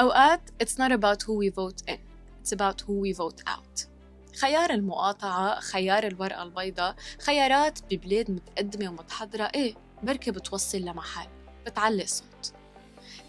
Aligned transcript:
أوقات 0.00 0.40
it's 0.62 0.76
not 0.76 0.92
about 0.92 1.22
who 1.22 1.32
we 1.32 1.48
vote 1.48 1.82
in. 1.88 1.98
It's 2.42 2.52
about 2.52 2.80
who 2.82 2.92
we 3.00 3.12
vote 3.12 3.42
out. 3.46 3.86
خيار 4.40 4.70
المقاطعة 4.70 5.60
خيار 5.60 6.06
الورقة 6.06 6.42
البيضاء 6.42 6.96
خيارات 7.20 7.78
ببلاد 7.90 8.30
متقدمة 8.30 8.90
ومتحضرة. 8.90 9.44
إيه 9.54 9.74
بركة 10.02 10.32
بتوصل 10.32 10.78
لمحل. 10.78 11.28
بتعلي 11.66 12.06
صوت. 12.06 12.52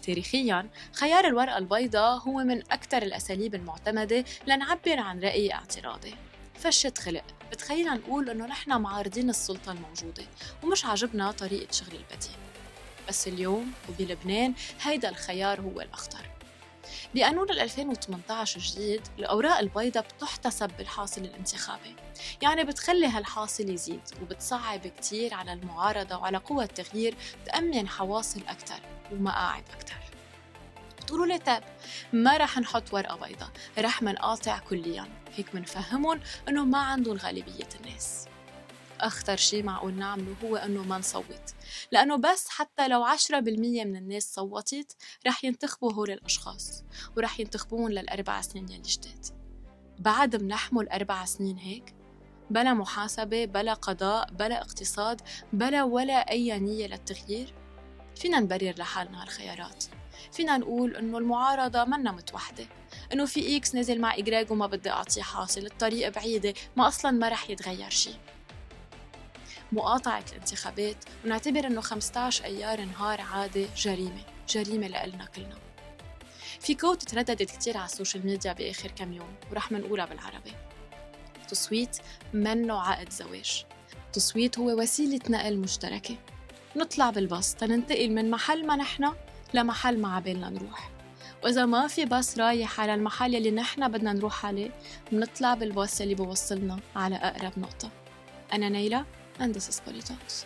تاريخيا 0.02 0.70
خيار 0.92 1.26
الورقة 1.26 1.58
البيضاء 1.58 2.18
هو 2.18 2.32
من 2.32 2.58
أكثر 2.72 3.02
الأساليب 3.02 3.54
المعتمدة 3.54 4.24
لنعبر 4.46 4.98
عن 4.98 5.20
رأي 5.20 5.52
اعتراضي. 5.52 6.14
فشة 6.54 6.92
خلق 6.98 7.24
بتخلينا 7.52 7.94
نقول 7.94 8.30
إنه 8.30 8.46
نحن 8.46 8.80
معارضين 8.80 9.30
السلطة 9.30 9.72
الموجودة 9.72 10.24
ومش 10.62 10.84
عاجبنا 10.84 11.30
طريقة 11.30 11.72
شغل 11.72 11.96
البديل. 11.96 12.36
بس 13.08 13.28
اليوم 13.28 13.72
وبلبنان 13.88 14.54
هيدا 14.82 15.08
الخيار 15.08 15.60
هو 15.60 15.80
الأخطر. 15.80 16.37
بقانون 17.14 17.50
2018 17.50 18.56
الجديد 18.56 19.00
الأوراق 19.18 19.58
البيضاء 19.58 20.06
بتحتسب 20.16 20.70
بالحاصل 20.78 21.20
الانتخابي. 21.20 21.96
يعني 22.42 22.64
بتخلي 22.64 23.06
هالحاصل 23.06 23.70
يزيد 23.70 24.00
وبتصعب 24.22 24.80
كتير 24.86 25.34
على 25.34 25.52
المعارضة 25.52 26.16
وعلى 26.16 26.38
قوى 26.38 26.64
التغيير 26.64 27.14
تأمن 27.46 27.88
حواصل 27.88 28.40
أكثر 28.48 28.80
ومقاعد 29.12 29.64
أكثر 29.74 29.96
بتقولوا 31.08 31.26
لي 31.26 31.38
طيب؟ 31.38 31.62
ما 32.12 32.36
رح 32.36 32.58
نحط 32.58 32.94
ورقة 32.94 33.16
بيضاء 33.16 33.50
رح 33.78 34.02
منقاطع 34.02 34.58
كليا. 34.58 35.08
هيك 35.36 35.54
منفهمهم 35.54 36.20
إنه 36.48 36.64
ما 36.64 36.78
عندهم 36.78 37.16
غالبية 37.16 37.68
الناس. 37.80 38.27
أخطر 39.00 39.36
شيء 39.36 39.62
معقول 39.62 39.94
نعمله 39.94 40.34
هو 40.44 40.56
إنه 40.56 40.82
ما 40.82 40.98
نصوت. 40.98 41.54
لأنه 41.92 42.16
بس 42.16 42.48
حتى 42.48 42.88
لو 42.88 43.04
10% 43.04 43.84
من 43.84 43.96
الناس 43.96 44.34
صوتت 44.34 44.96
رح 45.26 45.44
ينتخبوا 45.44 45.92
هول 45.92 46.10
الأشخاص 46.10 46.84
ورح 47.16 47.40
ينتخبون 47.40 47.92
للأربع 47.92 48.40
سنين 48.40 48.68
يلي 48.68 48.82
جداد 48.82 49.26
بعد 49.98 50.42
منحمل 50.42 50.88
أربع 50.88 51.24
سنين 51.24 51.58
هيك 51.58 51.94
بلا 52.50 52.74
محاسبة 52.74 53.44
بلا 53.44 53.74
قضاء 53.74 54.30
بلا 54.30 54.60
اقتصاد 54.60 55.20
بلا 55.52 55.84
ولا 55.84 56.30
أي 56.30 56.58
نية 56.58 56.86
للتغيير 56.86 57.54
فينا 58.16 58.40
نبرر 58.40 58.74
لحالنا 58.78 59.22
هالخيارات. 59.22 59.84
فينا 60.32 60.56
نقول 60.56 60.96
إنه 60.96 61.18
المعارضة 61.18 61.84
منا 61.84 62.12
متوحدة. 62.12 62.66
إنه 63.12 63.26
في 63.26 63.56
إكس 63.56 63.74
نزل 63.74 64.00
مع 64.00 64.14
إجراج 64.14 64.50
وما 64.50 64.66
بدي 64.66 64.90
أعطيه 64.90 65.22
حاصل 65.22 65.66
الطريق 65.66 66.08
بعيدة 66.08 66.54
ما 66.76 66.88
أصلا 66.88 67.10
ما 67.10 67.28
رح 67.28 67.50
يتغير 67.50 67.90
شيء. 67.90 68.16
مقاطعة 69.72 70.24
الانتخابات 70.32 70.96
ونعتبر 71.24 71.66
أنه 71.66 71.80
15 71.80 72.44
أيار 72.44 72.80
نهار 72.80 73.20
عادي 73.20 73.66
جريمة 73.76 74.22
جريمة 74.48 74.86
لإلنا 74.86 75.24
كلنا. 75.24 75.58
في 76.60 76.74
quote 76.74 77.02
ترددت 77.02 77.42
كتير 77.50 77.76
على 77.76 77.86
ال 77.86 77.92
social 77.92 78.26
media 78.26 78.52
بآخر 78.52 78.90
كم 78.90 79.12
يوم 79.12 79.34
ورح 79.50 79.72
منقولها 79.72 80.06
بالعربي. 80.06 80.52
تصويت 81.48 81.96
منه 82.32 82.80
عقد 82.80 83.12
زواج. 83.12 83.64
تصويت 84.12 84.58
هو 84.58 84.80
وسيلة 84.80 85.20
نقل 85.30 85.58
مشتركة. 85.58 86.16
نطلع 86.76 87.10
بالباص 87.10 87.54
تننتقل 87.54 88.10
من 88.10 88.30
محل 88.30 88.66
ما 88.66 88.76
نحن 88.76 89.12
لمحل 89.54 90.00
ما 90.00 90.16
عبالنا 90.16 90.50
نروح. 90.50 90.90
وإذا 91.44 91.66
ما 91.66 91.86
في 91.86 92.04
باص 92.04 92.38
رايح 92.38 92.80
على 92.80 92.94
المحل 92.94 93.34
يلي 93.34 93.50
نحن 93.50 93.88
بدنا 93.88 94.12
نروح 94.12 94.46
عليه 94.46 94.70
بنطلع 95.12 95.54
بالباص 95.54 96.00
يلي 96.00 96.14
بوصلنا 96.14 96.76
على 96.96 97.16
أقرب 97.16 97.52
نقطة. 97.58 97.90
أنا 98.52 98.68
نيلة 98.68 99.04
and 99.40 99.54
this 99.54 99.68
is 99.68 99.80
Polytalks. 99.80 100.44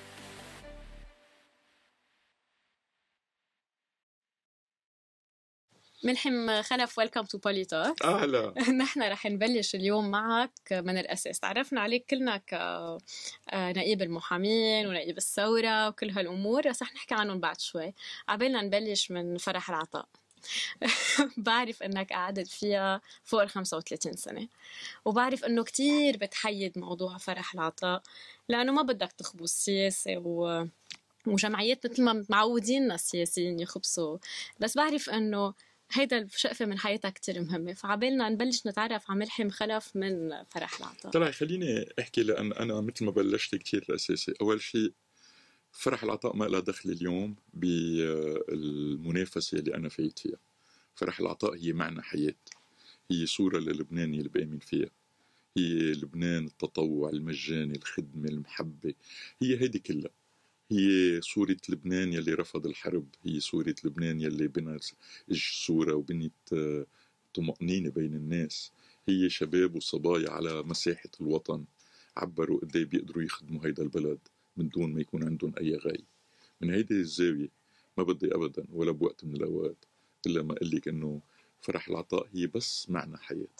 ملحم 6.05 6.62
خلف 6.62 6.98
ويلكم 6.98 7.23
تو 7.23 7.39
بولي 7.39 7.65
توك 7.65 8.03
أهلا. 8.05 8.55
نحن 8.83 9.03
رح 9.03 9.27
نبلش 9.27 9.75
اليوم 9.75 10.11
معك 10.11 10.53
من 10.73 10.98
الأساس. 10.98 11.41
تعرفنا 11.41 11.81
عليك 11.81 12.07
كلنا 12.11 12.37
كنقيب 12.37 14.03
المحامين 14.03 14.86
ونقيب 14.86 15.19
الثورة 15.19 15.89
وكل 15.89 16.11
هالأمور 16.11 16.67
رح 16.67 16.92
نحكي 16.95 17.14
عنهم 17.14 17.41
بعد 17.41 17.61
شوي. 17.61 17.95
عبالنا 18.29 18.63
نبلش 18.63 19.11
من 19.11 19.39
فرح 19.39 19.70
العطاء. 19.70 20.09
بعرف 21.36 21.83
إنك 21.83 22.13
قعدت 22.13 22.48
فيها 22.48 23.01
فوق 23.25 23.42
ال 23.42 23.51
35 23.51 24.13
سنة. 24.17 24.48
وبعرف 25.05 25.45
إنه 25.45 25.64
كتير 25.64 26.17
بتحيد 26.17 26.79
موضوع 26.79 27.19
فرح 27.19 27.55
العطاء 27.55 28.03
لأنه 28.48 28.73
ما 28.73 28.83
بدك 28.83 29.13
تخبو 29.13 29.45
السياسة 29.45 30.17
و 30.19 30.67
وجمعيات 31.27 31.86
مثل 31.86 32.03
ما 32.03 32.25
معودين 32.29 32.92
السياسيين 32.92 33.61
يخبصوا 33.61 34.19
بس 34.61 34.77
بعرف 34.77 35.11
إنه 35.11 35.55
هيدا 35.92 36.19
الشقفة 36.19 36.64
من 36.64 36.79
حياتها 36.79 37.11
كتير 37.11 37.41
مهمة. 37.41 37.73
فعبالنا 37.73 38.29
نبلش 38.29 38.67
نتعرف 38.67 39.11
على 39.11 39.19
ملحم 39.19 39.51
خلف 39.51 39.97
من 39.97 40.45
فرح 40.51 40.79
العطاء. 40.80 41.13
طلع 41.13 41.30
خليني 41.30 41.89
أحكي 41.98 42.23
لأن 42.23 42.53
أنا 42.53 42.80
مثل 42.80 43.05
ما 43.05 43.11
بلشت 43.11 43.55
كتير 43.55 43.86
الاساسي 43.89 44.35
أول 44.41 44.63
شيء 44.63 44.92
فرح 45.73 46.05
العطاء 46.05 46.37
ما 46.37 46.45
لها 46.45 46.61
دخل 46.61 46.91
اليوم 46.91 47.37
بالمنافسة 47.55 49.59
اللي 49.59 49.75
أنا 49.75 49.89
فايت 49.89 50.19
فيها. 50.19 50.39
فرح 50.95 51.21
العطاء 51.21 51.55
هي 51.57 51.73
معنى 51.73 52.03
حياة. 52.03 52.35
هي 53.11 53.27
صورة 53.27 53.59
للبنان 53.59 54.15
اللي 54.15 54.29
بآمن 54.29 54.59
فيها. 54.59 54.91
هي 55.57 55.93
لبنان 55.93 56.45
التطوع 56.45 57.11
المجاني 57.11 57.77
الخدمة 57.77 58.29
المحبة. 58.29 58.95
هي 59.43 59.61
هيدي 59.61 59.79
كلها. 59.79 60.11
هي 60.71 61.21
صورة 61.21 61.57
لبنان 61.69 62.13
يلي 62.13 62.35
رفض 62.35 62.67
الحرب. 62.67 63.07
هي 63.23 63.41
صورة 63.41 63.75
لبنان 63.85 64.21
يلي 64.21 64.49
بنى 64.49 64.79
صورة 65.33 65.95
وبنيت 65.95 66.33
آه، 66.53 66.87
طمأنينة 67.35 67.91
بين 67.91 68.15
الناس. 68.15 68.73
هي 69.09 69.31
شباب 69.31 69.75
وصبايا 69.75 70.31
على 70.31 70.63
مساحة 70.63 71.11
الوطن. 71.21 71.65
عبروا 72.17 72.61
قد 72.61 72.77
إيه 72.77 72.85
بيقدروا 72.85 73.23
يخدموا 73.23 73.67
هيدا 73.67 73.83
البلد. 73.83 74.19
من 74.57 74.68
دون 74.68 74.92
ما 74.95 75.01
يكون 75.01 75.24
عندهم 75.24 75.55
أي 75.61 75.77
غاية. 75.77 76.07
من 76.61 76.70
هيدي 76.70 76.95
الزاوية 76.95 77.48
ما 77.98 78.05
بدي 78.05 78.35
أبدا 78.35 78.67
ولا 78.73 78.92
بوقت 78.92 79.24
من 79.24 79.36
الأوقات 79.36 79.85
إلا 80.27 80.42
ما 80.42 80.52
أقول 80.52 80.70
لك 80.70 80.89
إنه 80.89 81.20
فرح 81.61 81.89
العطاء 81.89 82.29
هي 82.33 82.46
بس 82.46 82.91
معنى 82.91 83.18
حياة. 83.18 83.57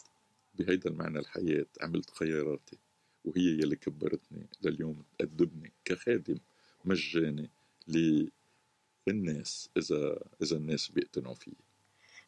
بهيدا 0.55 0.91
المعنى 0.91 1.19
الحياة 1.19 1.67
عملت 1.81 2.11
خياراتي 2.11 2.79
وهي 3.25 3.43
يلي 3.43 3.77
كبرتني 3.77 4.47
لليوم 4.63 5.05
تقدمني 5.19 5.73
كخادم 5.85 6.39
مجاني 6.85 7.51
للناس 9.09 9.71
إذا 9.77 10.19
إذا 10.43 10.57
الناس 10.57 10.89
بيقتنعوا 10.89 11.35
فيي. 11.35 11.55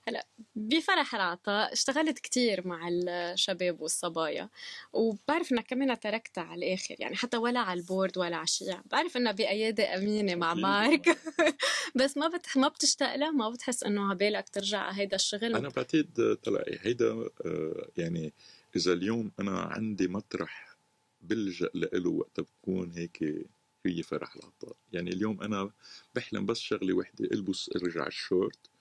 هلا 0.09 0.27
بفرح 0.57 1.15
العطاء 1.15 1.73
اشتغلت 1.73 2.19
كتير 2.19 2.69
مع 2.69 2.89
الشباب 2.89 3.81
والصبايا 3.81 4.49
وبعرف 4.93 5.53
إنك 5.53 5.67
كمان 5.67 6.01
تركتها 6.01 6.45
على 6.45 6.67
الآخر 6.67 6.97
يعني 6.99 7.17
حتى 7.17 7.37
ولا 7.37 7.61
على 7.61 7.81
البورد 7.81 8.19
ولا 8.19 8.37
على 8.37 8.45
الشيء 8.45 8.81
بعرف 8.85 9.17
إنها 9.17 9.33
بأيادي 9.33 9.83
أمينة 9.83 10.35
مع 10.35 10.55
مارك. 10.55 11.19
بس 11.99 12.17
ما 12.17 12.29
بت... 12.29 12.47
ما 12.57 12.69
بتشتاق 12.69 13.17
لها 13.17 13.31
ما 13.31 13.51
بتحس 13.51 13.85
إنه 13.85 14.11
عبالك 14.11 14.49
ترجع 14.49 14.79
على 14.79 15.01
هيدا 15.01 15.17
الشغل. 15.17 15.57
أنا 15.57 15.69
بعتقد 15.69 16.39
طلعي 16.43 16.79
هيدا 16.83 17.11
آه، 17.47 17.89
يعني 17.97 18.33
إذا 18.77 18.93
اليوم 18.93 19.33
أنا 19.41 19.61
عندي 19.61 20.09
مطرح 20.09 20.77
بلجأ 21.21 21.71
له 21.75 22.11
وقت 22.11 22.41
بكون 22.41 22.93
هيك 22.93 23.47
هي 23.87 24.03
فرح 24.03 24.37
العطاء 24.37 24.77
يعني 24.93 25.11
اليوم 25.11 25.43
أنا 25.43 25.71
بحلم 26.15 26.47
بس 26.47 26.59
شغلة 26.59 26.95
وحدة 26.95 27.25
ألبس 27.25 27.71
أرجع 27.77 28.07
الشورت. 28.07 28.74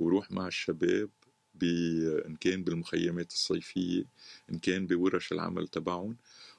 وروح 0.00 0.30
مع 0.32 0.46
الشباب 0.46 1.10
إن 1.62 2.36
كان 2.40 2.64
بالمخيمات 2.64 3.32
الصيفية 3.32 4.04
إن 4.50 4.58
كان 4.58 4.86
بورش 4.86 5.32
العمل 5.32 5.68
تبعهم 5.68 6.16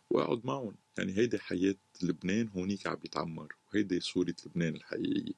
وأقعد 0.09 0.45
معهم. 0.45 0.75
يعني 0.97 1.17
هيدي 1.17 1.39
حياة 1.39 1.75
لبنان 2.03 2.47
هونيك 2.47 2.88
عم 2.88 2.97
يتعمر 3.05 3.55
وهيدي 3.67 4.00
صورة 4.00 4.35
لبنان 4.45 4.75
الحقيقية. 4.75 5.33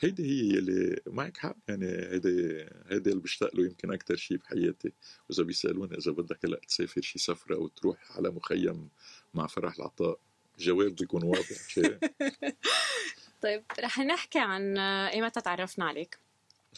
هيدي 0.00 0.24
هي 0.24 0.58
اللي 0.58 1.00
معك 1.06 1.36
حق 1.36 1.56
يعني 1.68 1.86
هيدي 1.86 2.66
هيدي 2.86 3.10
اللي 3.10 3.22
بشتاق 3.22 3.56
له 3.56 3.64
يمكن 3.64 3.92
أكثر 3.92 4.16
شيء 4.16 4.36
بحياتي. 4.36 4.92
وإذا 5.28 5.42
بيسألوني 5.42 5.98
إذا 5.98 6.12
بدك 6.12 6.44
هلأ 6.44 6.60
تسافر 6.68 7.00
شي 7.00 7.18
سفرة 7.18 7.54
أو 7.54 7.68
تروح 7.68 8.16
على 8.16 8.30
مخيم 8.30 8.88
مع 9.34 9.46
فرح 9.46 9.76
العطاء 9.76 10.18
الجواب 10.58 10.94
بيكون 10.94 11.22
واضح 11.24 11.56
طيب 13.42 13.64
رح 13.80 13.98
نحكي 13.98 14.38
عن 14.38 14.78
ايمتى 14.78 15.40
تعرفنا 15.40 15.84
عليك. 15.84 16.18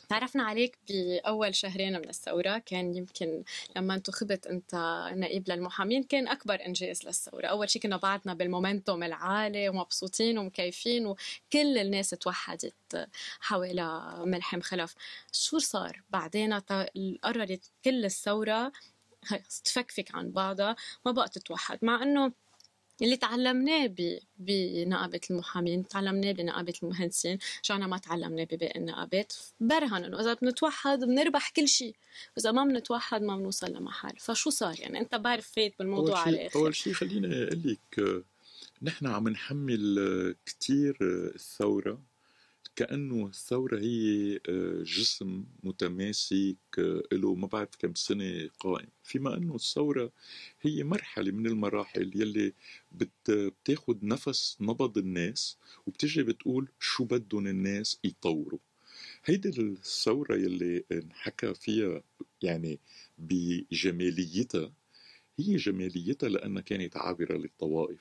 تعرفنا 0.08 0.42
عليك 0.42 0.78
بأول 0.88 1.54
شهرين 1.54 1.92
من 1.92 2.08
الثورة. 2.08 2.58
كان 2.58 2.96
يمكن 2.96 3.44
لما 3.76 3.94
انتخبت 3.94 4.46
أنت 4.46 4.74
نائب 5.16 5.50
للمحامين 5.50 6.02
كان 6.02 6.28
أكبر 6.28 6.66
إنجاز 6.66 7.04
للثورة. 7.06 7.46
أول 7.46 7.70
شيء 7.70 7.82
كنا 7.82 7.96
بعدنا 7.96 8.34
بالمومنتوم 8.34 9.02
العالي 9.02 9.68
ومبسوطين 9.68 10.38
ومكيفين 10.38 11.06
وكل 11.06 11.78
الناس 11.78 12.10
توحدت 12.10 13.08
حول 13.40 13.76
ملحم 14.26 14.60
خلف. 14.60 14.94
شو 15.32 15.58
صار 15.58 16.02
بعدين؟ 16.10 16.52
قررت 17.22 17.70
كل 17.84 18.04
الثورة 18.04 18.72
تفكفك 19.64 20.14
عن 20.14 20.30
بعضها 20.30 20.76
ما 21.06 21.12
بقى 21.12 21.28
تتوحد. 21.28 21.78
مع 21.82 22.02
أنه 22.02 22.32
اللي 23.02 23.16
تعلمناه 23.16 23.94
بنقابة 24.38 25.20
المحامين 25.30 25.88
تعلمناه 25.88 26.32
بنقابة 26.32 26.74
المهندسين. 26.82 27.38
رجعنا 27.64 27.86
ما 27.86 27.98
تعلمناه 27.98 28.44
بباقي 28.44 28.78
النقابات 28.78 29.32
برهن 29.60 30.04
إنه 30.04 30.20
إذا 30.20 30.34
بنتوحد 30.34 30.98
بنربح 31.04 31.50
كل 31.50 31.68
شيء 31.68 31.96
واذا 32.36 32.52
ما 32.52 32.64
بنتوحد 32.64 33.22
ما 33.22 33.36
بنوصل 33.36 33.72
لمحل 33.72 34.18
فشو 34.18 34.50
صار؟ 34.50 34.80
يعني 34.80 35.00
أنت 35.00 35.14
بعرف 35.14 35.52
فايت 35.56 35.74
بالموضوع 35.78 36.18
أول 36.18 36.28
على 36.28 36.36
الآخر. 36.36 36.60
أول 36.60 36.74
شيء 36.74 36.92
خليني 36.92 37.26
أقول 37.26 37.62
لك 37.64 38.24
نحن 38.82 39.06
عم 39.06 39.28
نحمل 39.28 39.98
آه، 39.98 40.34
الثورة. 41.34 42.11
كأنه 42.76 43.26
الثورة 43.26 43.78
هي 43.80 44.36
آه، 44.48 44.82
جسم 44.82 45.44
متماسك 45.62 46.56
له 47.12 47.34
ما 47.34 47.46
بعرف 47.46 47.76
كم 47.78 47.94
سنة 47.94 48.48
قائم. 48.60 48.88
فيما 49.02 49.36
أنه 49.36 49.54
الثورة 49.54 50.12
هي 50.60 50.84
مرحلة 50.84 51.32
من 51.32 51.46
المراحل 51.46 52.10
يلي 52.14 52.52
بت 52.92 53.30
بتاخد 53.30 54.04
نفس 54.04 54.56
نبض 54.60 54.98
الناس 54.98 55.58
وبتجي 55.86 56.22
بتقول 56.22 56.68
شو 56.80 57.04
بدهم 57.04 57.46
الناس 57.46 57.98
يطوروا. 58.04 58.58
هيدي 59.24 59.48
الثورة 59.48 60.36
يلي 60.36 60.84
انحكى 60.92 61.54
فيها 61.54 62.02
يعني 62.42 62.80
بجماليتها 63.18 64.72
هي 65.38 65.56
جماليتها 65.56 66.28
لأنها 66.28 66.62
كانت 66.62 66.96
عابرة 66.96 67.36
للطوائف 67.36 68.00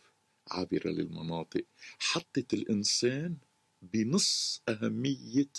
عابرة 0.51 0.89
للمناطق 0.89 1.65
حطت 1.99 2.53
الإنسان 2.53 3.37
بنص 3.81 4.63
أهمية 4.69 5.49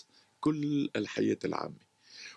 كل 0.40 0.90
الحياة 0.96 1.38
العامة. 1.44 1.78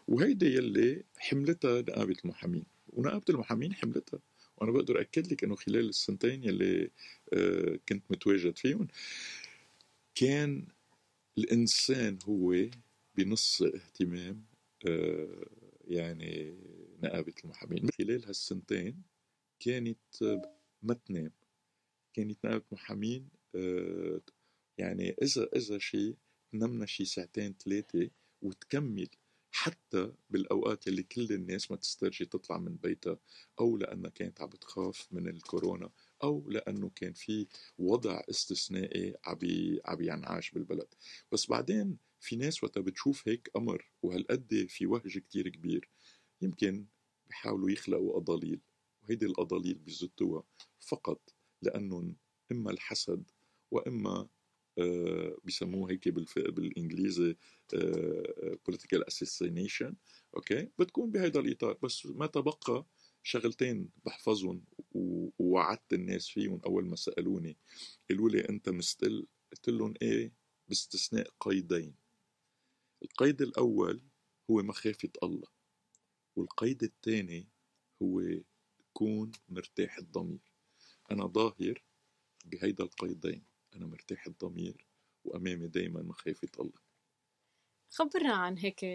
وهيدا 0.08 0.48
يلي 0.48 1.04
حملتها 1.18 1.82
نقابة 1.82 2.16
المحامين. 2.26 2.66
ونقابة 2.88 3.24
المحامين 3.30 3.74
حملتها. 3.74 4.20
وأنا 4.58 4.72
بقدر 4.72 5.02
أكد 5.02 5.32
لك 5.34 5.44
أنه 5.44 5.56
خلال 5.56 5.90
السنتين 5.90 6.44
يلي 6.44 6.90
آه، 7.34 7.80
كنت 7.90 8.04
متواجد 8.12 8.58
فيهم 8.58 8.88
كان 10.16 10.68
الإنسان 11.38 12.20
هو 12.26 12.56
بنص 13.18 13.62
اهتمام 13.62 14.46
آه، 14.88 15.46
يعني 15.88 16.56
نقابة 17.04 17.34
المحامين. 17.44 17.90
خلال 17.98 18.26
هالسنتين 18.26 19.02
كانت 19.60 20.22
آه، 20.24 20.42
ما 20.84 20.94
تنام 20.94 21.32
كانت 22.14 22.46
نقابة 22.46 22.64
محامين 22.72 23.30
آه، 23.56 24.22
يعني 24.78 25.16
إذا 25.22 25.50
إذا 25.56 25.78
شيء 25.78 26.16
تنامنا 26.52 26.86
شي 26.86 27.06
ساعتين 27.06 27.56
ثلاثة 27.64 28.10
وتكمل 28.42 29.10
حتى 29.52 30.12
بالأوقات 30.30 30.88
اللي 30.88 31.04
كل 31.04 31.32
الناس 31.32 31.72
ما 31.72 31.78
تسترجي 31.78 32.26
تطلع 32.26 32.58
من 32.58 32.76
بيتها 32.76 33.18
أو 33.60 33.78
لأنها 33.78 34.10
كانت 34.10 34.42
عم 34.42 34.50
بتخاف 34.50 35.08
من 35.12 35.28
الكورونا 35.28 35.90
أو 36.24 36.50
لأنه 36.50 36.92
كان 36.96 37.14
في 37.14 37.48
وضع 37.78 38.22
استثنائي 38.30 39.16
عبي 39.26 39.82
عبي 39.86 40.08
ينعاش 40.08 40.52
بالبلد. 40.52 40.88
بس 41.32 41.48
بعدين 41.48 41.98
في 42.20 42.36
ناس 42.36 42.64
وقتها 42.64 42.82
بتشوف 42.82 43.28
هيك 43.28 43.52
أمر 43.56 43.92
وهالقد 44.02 44.66
في 44.70 44.86
وهج 44.86 45.18
كتير 45.18 45.50
كبير. 45.50 45.90
يمكن 46.42 46.86
بيحاولوا 47.28 47.70
يخلقوا 47.70 48.18
أضاليل 48.18 48.60
وهيدي 49.04 49.26
الأضاليل 49.26 49.76
بيزتوها 49.76 50.44
فقط 50.80 51.34
لأنهم 51.62 52.16
إما 52.52 52.72
الحسد 52.72 53.32
وإما 53.72 54.10
آه، 54.12 54.30
بيسموه 55.44 55.92
هيك. 55.92 56.10
بالإنجليزي 56.10 57.36
آه، 57.74 58.58
political 58.70 59.00
assassination 59.12 59.94
أوكي؟ 60.36 60.70
بتكون 60.80 61.12
بهذا 61.12 61.40
الإطار. 61.40 61.78
بس 61.84 62.06
ما 62.06 62.28
تبقى 62.28 62.86
شغلتين 63.24 63.90
بحفظهم 64.06 64.64
ووعدت 65.40 65.94
الناس 65.94 66.28
فيهم 66.30 66.62
أول 66.66 66.86
ما 66.86 66.96
سألوني 66.96 67.58
قالوا 68.10 68.30
لي 68.30 68.50
أنت 68.50 68.70
مستقل 68.70 69.28
قلت 69.52 69.70
لهم 69.70 69.94
إيه؟ 70.02 70.32
باستثناء 70.68 71.30
قيدين. 71.40 71.96
القيد 73.04 73.42
الأول 73.42 74.02
هو 74.52 74.64
مخافة 74.64 75.10
الله 75.24 75.48
والقيد 76.36 76.84
الثاني 76.84 77.48
هو 78.02 78.22
كون 78.94 79.32
مرتاح 79.50 79.98
الضمير. 79.98 80.52
أنا 81.12 81.28
ظاهر 81.28 81.84
بهيدا 82.46 82.84
القيدين. 82.84 83.44
أنا 83.76 83.86
مرتاح 83.86 84.28
الضمير 84.28 84.88
وأمامي 85.26 85.68
دائما 85.68 86.02
مخافه 86.02 86.50
الله 86.60 86.80
خبرنا 87.90 88.34
عن 88.34 88.58
هيك 88.58 88.86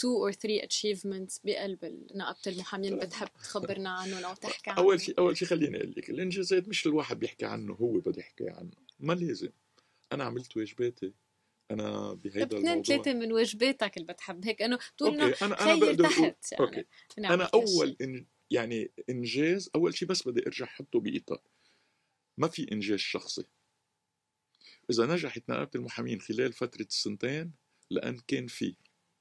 two 0.00 0.16
or 0.26 0.32
three 0.32 0.60
achievements 0.60 1.40
بقلب 1.44 2.08
نقابة 2.14 2.40
المحامين. 2.46 2.98
بتحب 2.98 3.28
تخبرنا 3.42 3.90
عنهم 3.90 4.24
أو 4.24 4.34
تحكي 4.34 4.70
عنهم 4.70 4.80
اول 4.84 5.00
شيء 5.00 5.18
أول 5.18 5.36
شيء 5.36 5.48
خليني 5.48 5.76
أقول 5.76 5.94
لك 5.96 6.10
الإنجازات 6.10 6.68
مش 6.68 6.86
الواحد 6.86 7.18
بيحكي 7.18 7.46
عنه 7.46 7.74
هو 7.74 7.92
بده 7.92 8.20
يحكي 8.20 8.50
عنه. 8.50 8.70
ما 9.00 9.12
لازم. 9.12 9.50
أنا 10.12 10.24
عملت 10.24 10.56
واجباتي. 10.56 11.12
أنا 11.70 12.12
طب 12.12 12.22
بهيدا 12.22 12.46
اثنين 12.46 12.66
الموضوع. 12.68 12.82
ثلاثة 12.82 13.14
من 13.14 13.32
واجباتك 13.32 13.96
اللي 13.96 14.12
بتحب 14.12 14.44
هيك 14.44 14.62
إنه 14.62 14.78
تقول 14.98 15.14
إنه 15.14 15.24
okay 15.24 15.44
أنا 15.44 15.62
أنا 15.62 15.74
بقدر 15.74 16.04
تحت 16.04 16.52
يعني. 16.52 16.64
okay. 16.64 16.84
أنا 17.18 17.34
أنا 17.34 17.44
هالشي. 17.44 17.54
أول 17.54 17.96
إن 18.00 18.26
يعني 18.50 18.90
إنجاز 19.10 19.70
أول 19.74 19.94
شيء 19.94 20.08
بس 20.08 20.28
بدي 20.28 20.46
أرجع 20.46 20.64
أحطه 20.64 21.00
باطار 21.00 21.42
ما 22.38 22.48
في 22.48 22.72
إنجاز 22.72 22.98
شخصي. 22.98 23.44
إذا 24.90 25.06
نجحت 25.06 25.50
نقابه 25.50 25.70
المحامين 25.74 26.20
خلال 26.20 26.52
فترة 26.52 26.82
السنتين 26.90 27.52
لأن 27.90 28.18
كان 28.26 28.46
في 28.46 28.76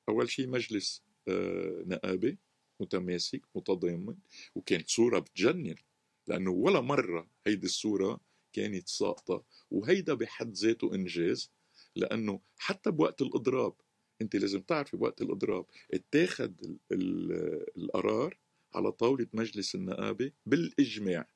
أول 0.10 0.30
شيء 0.30 0.48
مجلس 0.48 1.04
آه، 1.28 1.84
نقابه 1.88 2.38
متماسك 2.80 3.42
متضامن 3.56 4.16
وكانت 4.56 4.90
صورة 4.90 5.20
بتجنن 5.20 5.76
لأنه 6.28 6.52
ولا 6.52 6.82
مرة 6.82 7.30
هيدي 7.48 7.66
الصورة 7.66 8.20
كانت 8.54 8.88
ساقطة 8.88 9.44
وهيدا 9.72 10.14
بحد 10.14 10.54
ذاته 10.54 10.96
إنجاز 10.96 11.52
لأنه 11.96 12.40
حتى 12.58 12.92
بوقت 12.92 13.22
الإضراب 13.22 13.74
أنت 14.22 14.36
لازم 14.36 14.62
تعرفي 14.62 14.98
بوقت 14.98 15.22
الإضراب 15.22 15.66
اتاخد 15.94 16.56
ال- 16.66 16.80
ال- 16.92 17.66
القرار 17.78 18.38
على 18.74 18.92
طاولة 18.92 19.28
مجلس 19.34 19.76
النقابه 19.76 20.32
بالإجماع. 20.46 21.28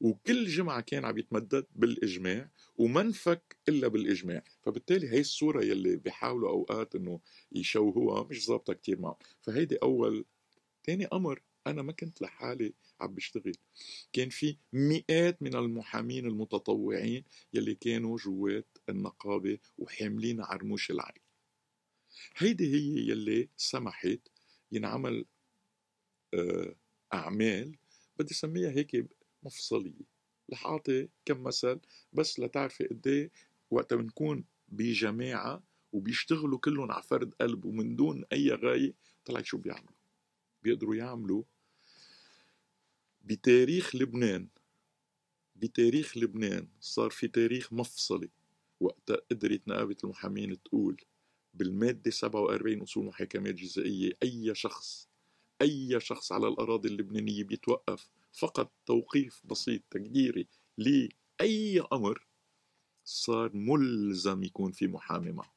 وكل 0.00 0.46
جمعة 0.46 0.80
كان 0.80 1.04
عم 1.04 1.18
يتمدد 1.18 1.66
بالإجماع 1.76 2.50
وما 2.76 3.00
انفك 3.00 3.56
إلا 3.68 3.88
بالإجماع. 3.88 4.44
فبالتالي 4.62 5.08
هي 5.08 5.20
الصورة 5.20 5.64
يلي 5.64 5.96
بيحاولوا 5.96 6.50
أوقات 6.50 6.94
إنه 6.94 7.20
يشوهوها 7.52 8.24
مش 8.30 8.46
ظابطة 8.46 8.72
كتير 8.72 9.00
معهم. 9.00 9.16
فهيدي 9.40 9.76
أول. 9.76 10.24
تاني 10.84 11.06
أمر 11.06 11.42
أنا 11.66 11.82
ما 11.82 11.92
كنت 11.92 12.22
لحالي 12.22 12.72
عم 13.00 13.14
بشتغل. 13.14 13.52
كان 14.12 14.28
في 14.28 14.56
مئات 14.72 15.42
من 15.42 15.54
المحامين 15.54 16.26
المتطوعين 16.26 17.24
يلي 17.54 17.74
كانوا 17.74 18.16
جوات 18.16 18.78
النقابة 18.88 19.58
وحاملين 19.78 20.40
عرموش 20.40 20.90
العين. 20.90 21.22
هيدي 22.36 22.74
هي 22.74 23.08
يلي 23.10 23.48
سمحت 23.56 24.20
ينعمل 24.72 25.24
آه، 26.34 26.74
أعمال 27.14 27.76
بدي 28.18 28.30
أسميها 28.34 28.70
هيك 28.70 29.06
مفصلية. 29.42 30.20
رح 30.52 30.66
أعطي 30.66 31.08
كم 31.24 31.42
مثل 31.42 31.80
بس 32.12 32.40
لتعرفي 32.40 32.84
قد 32.84 33.06
إيه 33.06 33.30
وقت 33.70 33.94
بنكون 33.94 34.44
بجماعة 34.68 35.62
وبيشتغلوا 35.92 36.58
كلهم 36.58 36.92
على 36.92 37.02
فرد 37.02 37.34
قلب 37.40 37.64
ومن 37.64 37.96
دون 37.96 38.24
أي 38.32 38.50
غاية 38.50 38.94
طلع 39.24 39.42
شو 39.42 39.58
بيعملوا؟ 39.58 39.94
بيقدروا 40.62 40.94
يعملوا 40.94 41.42
بتاريخ 43.24 43.96
لبنان. 43.96 44.48
بتاريخ 45.56 46.16
لبنان 46.18 46.68
صار 46.80 47.10
في 47.10 47.28
تاريخ 47.28 47.72
مفصلي. 47.72 48.30
وقت 48.80 49.10
قدرت 49.30 49.68
نقابة 49.68 49.96
المحامين 50.04 50.62
تقول 50.62 51.00
بالمادة 51.54 52.10
47 52.10 52.82
أصول 52.82 53.04
محاكمات 53.04 53.54
جزائية 53.54 54.12
أي 54.22 54.54
شخص 54.54 55.08
أي 55.62 56.00
شخص 56.00 56.32
على 56.32 56.48
الأراضي 56.48 56.88
اللبنانية 56.88 57.44
بيتوقف 57.44 58.08
فقط 58.32 58.72
توقيف 58.86 59.42
بسيط 59.44 59.82
تقديري 59.90 60.48
لأي 60.78 61.80
أمر 61.92 62.26
صار 63.04 63.56
ملزم 63.56 64.42
يكون 64.42 64.72
في 64.72 64.86
محامي 64.86 65.32
معه 65.32 65.54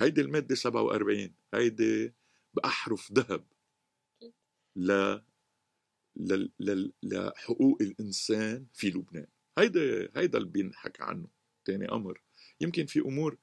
هيدي 0.00 0.20
المادة 0.20 0.54
47 0.54 1.34
هيدي 1.54 2.12
بأحرف 2.54 3.12
ذهب. 3.12 3.44
ل 4.76 5.18
لحقوق 7.02 7.78
الإنسان 7.80 8.66
في 8.74 8.90
لبنان. 8.90 9.26
هيدا 9.58 10.10
هيدا 10.16 10.38
اللي 10.38 10.50
بينحكى 10.50 11.02
عنه. 11.02 11.28
تاني 11.64 11.92
أمر 11.92 12.20
يمكن 12.60 12.86
في 12.86 13.00
أمور 13.00 13.38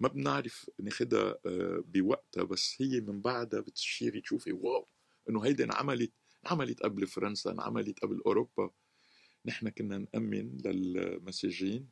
ما 0.00 0.08
بنعرف 0.08 0.70
ناخدها 0.78 1.38
آه، 1.46 1.84
بوقتها 1.86 2.44
بس 2.44 2.82
هي 2.82 3.00
من 3.00 3.20
بعدها 3.20 3.60
بتشيري 3.60 4.20
تشوفي 4.20 4.52
wow 4.52 4.88
إنه 5.28 5.44
هيدي 5.44 5.64
انعملت 5.64 6.12
انعملت 6.48 6.82
قبل 6.82 7.06
فرنسا 7.06 7.50
انعملت 7.50 7.98
قبل 8.00 8.20
أوروبا. 8.26 8.70
نحن 9.46 9.68
كنا 9.68 9.98
نأمن 9.98 10.58
للمساجين 10.64 11.88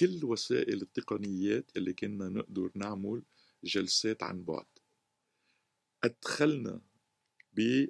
كل 0.00 0.24
وسائل 0.24 0.82
التقنيات 0.82 1.70
اللي 1.76 1.92
كنا 1.92 2.28
نقدر 2.28 2.70
نعمل 2.74 3.22
جلسات 3.64 4.22
عن 4.22 4.44
بعد. 4.44 4.66
أدخلنا 6.04 6.80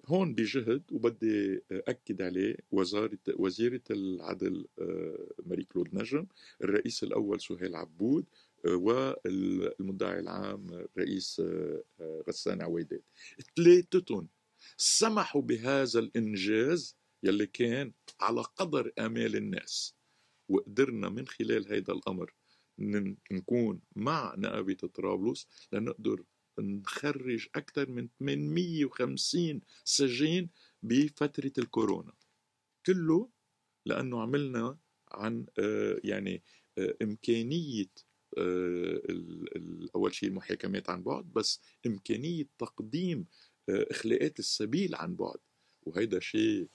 هون 0.07 0.35
بجهد 0.35 0.83
وبدي 0.93 1.63
أكد 1.71 2.23
عليه 2.23 2.57
وزارة 2.71 3.19
وزيرة 3.29 3.83
العدل 3.91 4.67
آه، 4.79 5.29
ماري 5.47 5.65
كلود 5.65 5.95
نجم 5.95 6.27
الرئيس 6.63 7.03
الأول 7.03 7.41
سهيل 7.41 7.77
عبود 7.77 8.25
آه، 8.67 8.77
والمدعي 8.77 10.19
العام 10.21 10.87
رئيس 10.99 11.41
آه، 11.41 11.83
غسان 12.29 12.63
عويدات. 12.63 13.03
ثلاثتهم 13.57 14.29
سمحوا 14.77 15.43
بهذا 15.43 15.99
الإنجاز 16.01 16.97
يلي 17.23 17.47
كان 17.47 17.93
على 18.21 18.43
قدر 18.43 18.93
آمال 18.99 19.37
الناس. 19.37 19.95
وقدرنا 20.49 21.09
من 21.09 21.27
خلال 21.27 21.73
هذا 21.75 21.93
الأمر 21.93 22.35
نكون 23.33 23.81
مع 23.97 24.35
نقابه 24.39 24.75
طرابلس 24.75 25.49
لنقدر 25.73 26.25
نخرج 26.59 27.47
أكثر 27.55 27.91
من 27.91 28.09
850 28.21 29.61
سجين 29.85 30.51
بفترة 30.83 31.53
الكورونا. 31.59 32.13
كله 32.87 33.29
لأنه 33.87 34.23
عملنا 34.23 34.79
عن 35.13 35.47
آه، 35.59 36.01
يعني 36.05 36.43
آه، 36.79 36.97
إمكانية 37.03 37.91
آه، 38.39 39.03
أول 39.95 40.15
شيء 40.15 40.29
المحاكمات 40.29 40.91
عن 40.91 41.03
بعد 41.03 41.25
بس 41.25 41.61
إمكانية 41.87 42.49
تقديم 42.59 43.27
إخلاءات 43.69 44.39
السبيل 44.39 44.95
عن 44.95 45.15
بعد. 45.17 45.39
وهيدا 45.83 46.21
شيء 46.21 46.69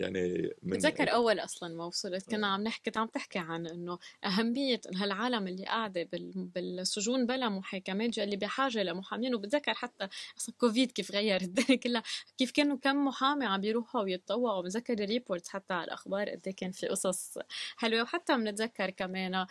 يعني 0.00 0.50
من 0.62 0.76
بتذكر 0.76 1.12
أول 1.12 1.38
أصلا 1.38 1.74
ما 1.74 1.84
وصلت 1.84 2.30
كنا 2.30 2.46
عم 2.46 2.62
نحكي 2.62 2.90
عم 2.96 3.06
تحكي 3.06 3.38
عن 3.38 3.66
إنه 3.66 3.98
أهمية 4.24 4.80
هالعالم 4.96 5.48
اللي 5.48 5.64
قاعدة 5.64 6.08
بالسجون 6.34 7.26
بلا 7.26 7.48
محاكمات 7.48 8.18
اللي 8.18 8.36
بحاجة 8.36 8.82
لمحامين. 8.82 9.34
وبتذكر 9.34 9.74
حتى 9.74 10.08
أصلا 10.38 10.54
كوفيد 10.58 10.92
كيف 10.92 11.12
غير 11.12 11.40
الدنيا 11.50 11.78
كلها 11.78 12.02
كيف 12.38 12.50
كانوا 12.50 12.76
كم 12.76 13.04
محامي 13.04 13.46
عم 13.46 13.60
بيروحوا 13.60 14.02
ويتطوعوا. 14.02 14.62
بتذكر 14.62 14.92
الريبورتس 14.92 15.48
حتى 15.48 15.74
على 15.74 15.84
الأخبار 15.84 16.30
قد 16.30 16.42
إيه 16.46 16.54
كان 16.54 16.70
في 16.70 16.86
قصص 16.86 17.38
حلوة. 17.76 18.02
وحتى 18.02 18.36
بنتذكر 18.36 18.90
كمان 18.90 19.34
آه، 19.34 19.46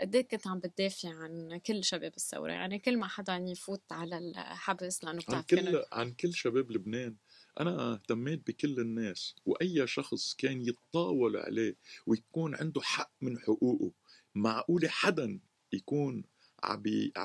قد 0.00 0.16
إيه 0.16 0.28
كنت 0.28 0.46
عم 0.46 0.58
بتدافع 0.58 1.08
عن 1.08 1.60
كل 1.66 1.84
شباب 1.84 2.12
الثورة. 2.16 2.52
يعني 2.52 2.78
كل 2.78 2.96
ما 2.96 3.06
حدا 3.06 3.36
يفوت 3.36 3.82
على 3.90 4.18
الحبس 4.18 5.04
لأنه 5.04 5.22
عن 5.28 5.42
كل 5.42 5.82
عن 5.92 6.12
كل 6.12 6.34
شباب 6.34 6.70
لبنان. 6.70 7.16
أنا 7.60 7.92
اهتميت 7.92 8.46
بكل 8.46 8.80
الناس 8.80 9.34
وأي 9.46 9.86
شخص 9.86 10.34
كان 10.34 10.62
يتطاول 10.62 11.36
عليه 11.36 11.76
ويكون 12.06 12.54
عنده 12.54 12.80
حق 12.80 13.12
من 13.20 13.38
حقوقه 13.38 13.92
معقولة 14.34 14.88
حدا 14.88 15.40
يكون 15.72 16.24
عم 16.62 16.82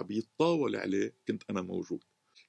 يتطاول 0.10 0.76
عليه 0.76 1.14
كنت 1.28 1.44
أنا 1.50 1.62
موجود. 1.62 2.04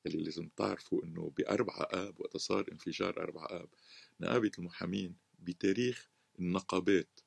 اللي 0.07 0.23
لازم 0.23 0.49
تعرفوا 0.49 1.05
إنه 1.05 1.33
بأربعة 1.37 1.89
آب 1.91 2.21
وقت 2.21 2.37
صار 2.37 2.65
انفجار 2.73 3.21
أربعة 3.21 3.47
آب 3.47 3.69
نقابة 4.21 4.51
المحامين 4.59 5.17
بتاريخ 5.39 6.09
النقابات 6.39 7.21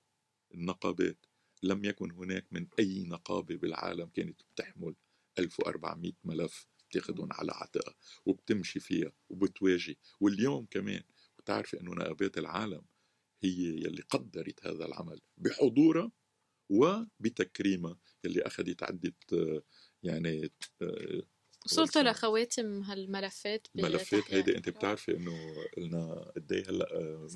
النقابات. 0.53 1.25
لم 1.63 1.85
يكن 1.85 2.11
هناك 2.11 2.45
من 2.51 2.67
أي 2.79 3.03
نقابة 3.03 3.55
بالعالم 3.55 4.09
كانت 4.13 4.41
بتحمل 4.53 4.95
1400 5.39 6.11
ملف 6.23 6.67
بتاخدهم 6.89 7.33
على 7.33 7.51
عاتقها 7.51 7.95
وبتمشي 8.25 8.79
فيها 8.79 9.11
وبتواجه. 9.29 9.95
واليوم 10.19 10.65
كمان 10.71 11.03
بتعرفي 11.39 11.81
إنه 11.81 11.91
نقابات 11.91 12.37
العالم 12.37 12.81
هي 13.43 13.49
يلي 13.65 14.01
قدرت 14.09 14.67
هذا 14.67 14.85
العمل 14.85 15.21
بحضورها 15.37 16.11
وبتكريمها 16.69 17.97
يلي 18.23 18.41
اخذت 18.41 18.83
عدة 18.83 19.13
يعني 20.03 20.51
وصلتوا 21.65 22.01
لخواتم 22.01 22.81
هالملفات 22.81 23.67
الملفات 23.75 24.33
هيدي 24.33 24.57
أنت 24.57 24.69
بتعرفي 24.69 25.17
إنه 25.17 25.55
قلنا 25.77 26.31
قد 26.35 26.51
إيه 26.51 26.69
هلأ 26.69 26.87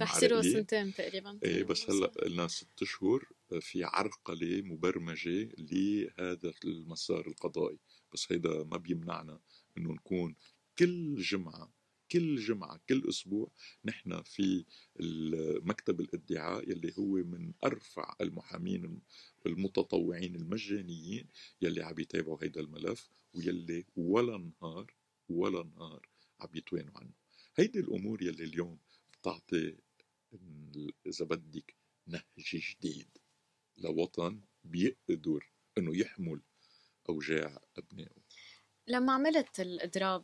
رح 0.02 0.16
يصيروا 0.16 0.42
سنتين 0.42 0.94
تقريبا 0.94 1.40
إيه 1.44 1.64
بس 1.64 1.90
هلأ 1.90 2.08
قلنا 2.08 2.48
ست 2.48 2.82
اشهر 2.82 3.24
في 3.60 3.84
عرقلة 3.84 4.62
مبرمجة 4.62 5.50
لهذا 5.58 6.54
المسار 6.66 7.28
القضائي. 7.28 7.80
بس 8.14 8.32
هيدا 8.32 8.64
ما 8.64 8.78
بيمنعنا 8.78 9.40
إنه 9.78 9.94
نكون 9.94 10.36
كل 10.80 11.16
جمعة 11.16 11.74
كل 12.12 12.36
جمعة 12.36 12.80
كل 12.90 13.10
أسبوع 13.10 13.52
نحن 13.86 14.22
في 14.22 14.66
مكتب 15.64 16.02
الإدعاء 16.02 16.70
يلي 16.72 16.94
هو 17.00 17.16
من 17.16 17.54
أرفع 17.64 18.16
المحامين 18.22 19.02
المتطوعين 19.46 20.36
المجانيين 20.36 21.28
يلي 21.62 21.84
عم 21.84 22.00
يتابعوا 22.00 22.38
هيدا 22.44 22.62
الملف 22.62 23.10
ويلي 23.34 23.86
ولا 23.96 24.38
نهار 24.38 24.94
ولا 25.30 25.64
نهار 25.64 26.08
عم 26.40 26.50
يتوانوا 26.56 26.98
عنه. 26.98 27.12
هيدي 27.56 27.80
الأمور 27.80 28.24
يلي 28.24 28.44
اليوم 28.44 28.78
بتعطي 29.22 29.76
إذا 31.08 31.26
بدك 31.26 31.76
نهج 32.08 32.24
جديد 32.38 33.08
لوطن 33.78 34.40
بيقدر 34.64 35.52
إنه 35.78 35.98
يحمل 35.98 36.42
أوجاع 37.10 37.60
أبنائه؟ 37.78 38.22
لما 38.88 39.14
عملت 39.14 39.60
الإضراب 39.60 40.24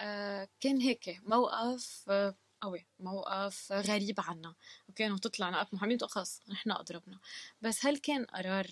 آه، 0.00 0.48
كان 0.60 0.80
هيك 0.80 1.20
موقف 1.22 2.04
آه، 2.08 2.34
قوي 2.60 2.86
موقف 2.98 3.72
غريب 3.72 4.20
عنا 4.20 4.54
وكانوا 4.88 5.18
تطلع 5.18 5.50
نقابة 5.50 5.68
محامين 5.72 5.98
خلص 6.00 6.42
نحن 6.48 6.70
أضربنا 6.70 7.18
بس 7.62 7.86
هل 7.86 7.96
كان 7.96 8.24
قرار 8.24 8.66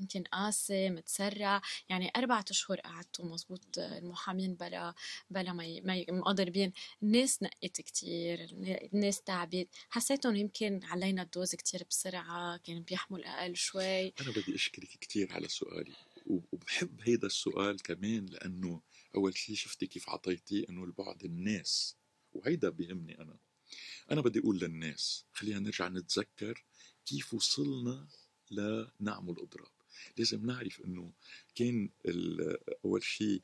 يمكن 0.00 0.22
قاسي 0.22 0.90
متسرع؟ 0.90 1.60
يعني 1.88 2.12
أربعة 2.16 2.44
أشهر 2.50 2.80
قعدتوا 2.80 3.24
مزبوط 3.24 3.78
المحامين 3.78 4.54
بلا 4.54 4.94
بلا 5.30 5.52
ما 5.52 5.80
ما 5.84 6.04
مقدربين؟ 6.08 6.72
الناس 7.02 7.42
نقت 7.42 7.80
كتير 7.80 8.48
الناس 8.94 9.22
تعبت. 9.22 9.68
حسيتهم 9.90 10.36
يمكن 10.36 10.80
علينا 10.84 11.22
الدوز 11.22 11.54
كتير 11.54 11.82
بسرعة 11.90 12.56
كان 12.56 12.82
بيحمل 12.82 13.24
أقل 13.24 13.56
شوي. 13.56 14.06
أنا 14.06 14.30
بدي 14.36 14.54
أشكرك 14.54 14.88
كتير 15.00 15.32
على 15.32 15.48
سؤالي. 15.48 15.94
وبحب 16.26 17.00
هيدا 17.02 17.26
السؤال 17.26 17.82
كمان 17.82 18.26
لأنه 18.26 18.82
أول 19.14 19.36
شيء 19.36 19.56
شفتي 19.56 19.86
كيف 19.86 20.10
عطيتيه 20.10 20.68
إنه 20.68 20.84
البعض 20.84 21.24
الناس 21.24 21.96
وهيدا 22.32 22.68
بيهمني 22.68 23.20
أنا. 23.20 23.38
أنا 24.10 24.20
بدي 24.20 24.38
أقول 24.38 24.58
للناس 24.58 25.24
خلينا 25.32 25.58
نرجع 25.58 25.88
نتذكر 25.88 26.64
كيف 27.06 27.34
وصلنا 27.34 28.08
لنعمل 28.50 29.36
إضراب. 29.38 29.72
لازم 30.16 30.46
نعرف 30.46 30.80
إنه 30.80 31.12
كان 31.54 31.90
أول 32.84 33.02
شيء 33.02 33.42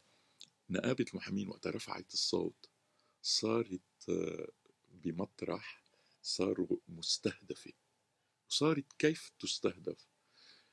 نقابة 0.71 1.05
المحامين 1.11 1.49
وقت 1.49 1.67
رفعت 1.67 2.13
الصوت 2.13 2.71
صارت 3.23 4.11
بمطرح 4.91 5.85
صاروا 6.23 6.77
مستهدفة 6.89 7.73
وصارت 8.49 8.93
كيف 8.99 9.33
تستهدف؟ 9.39 10.07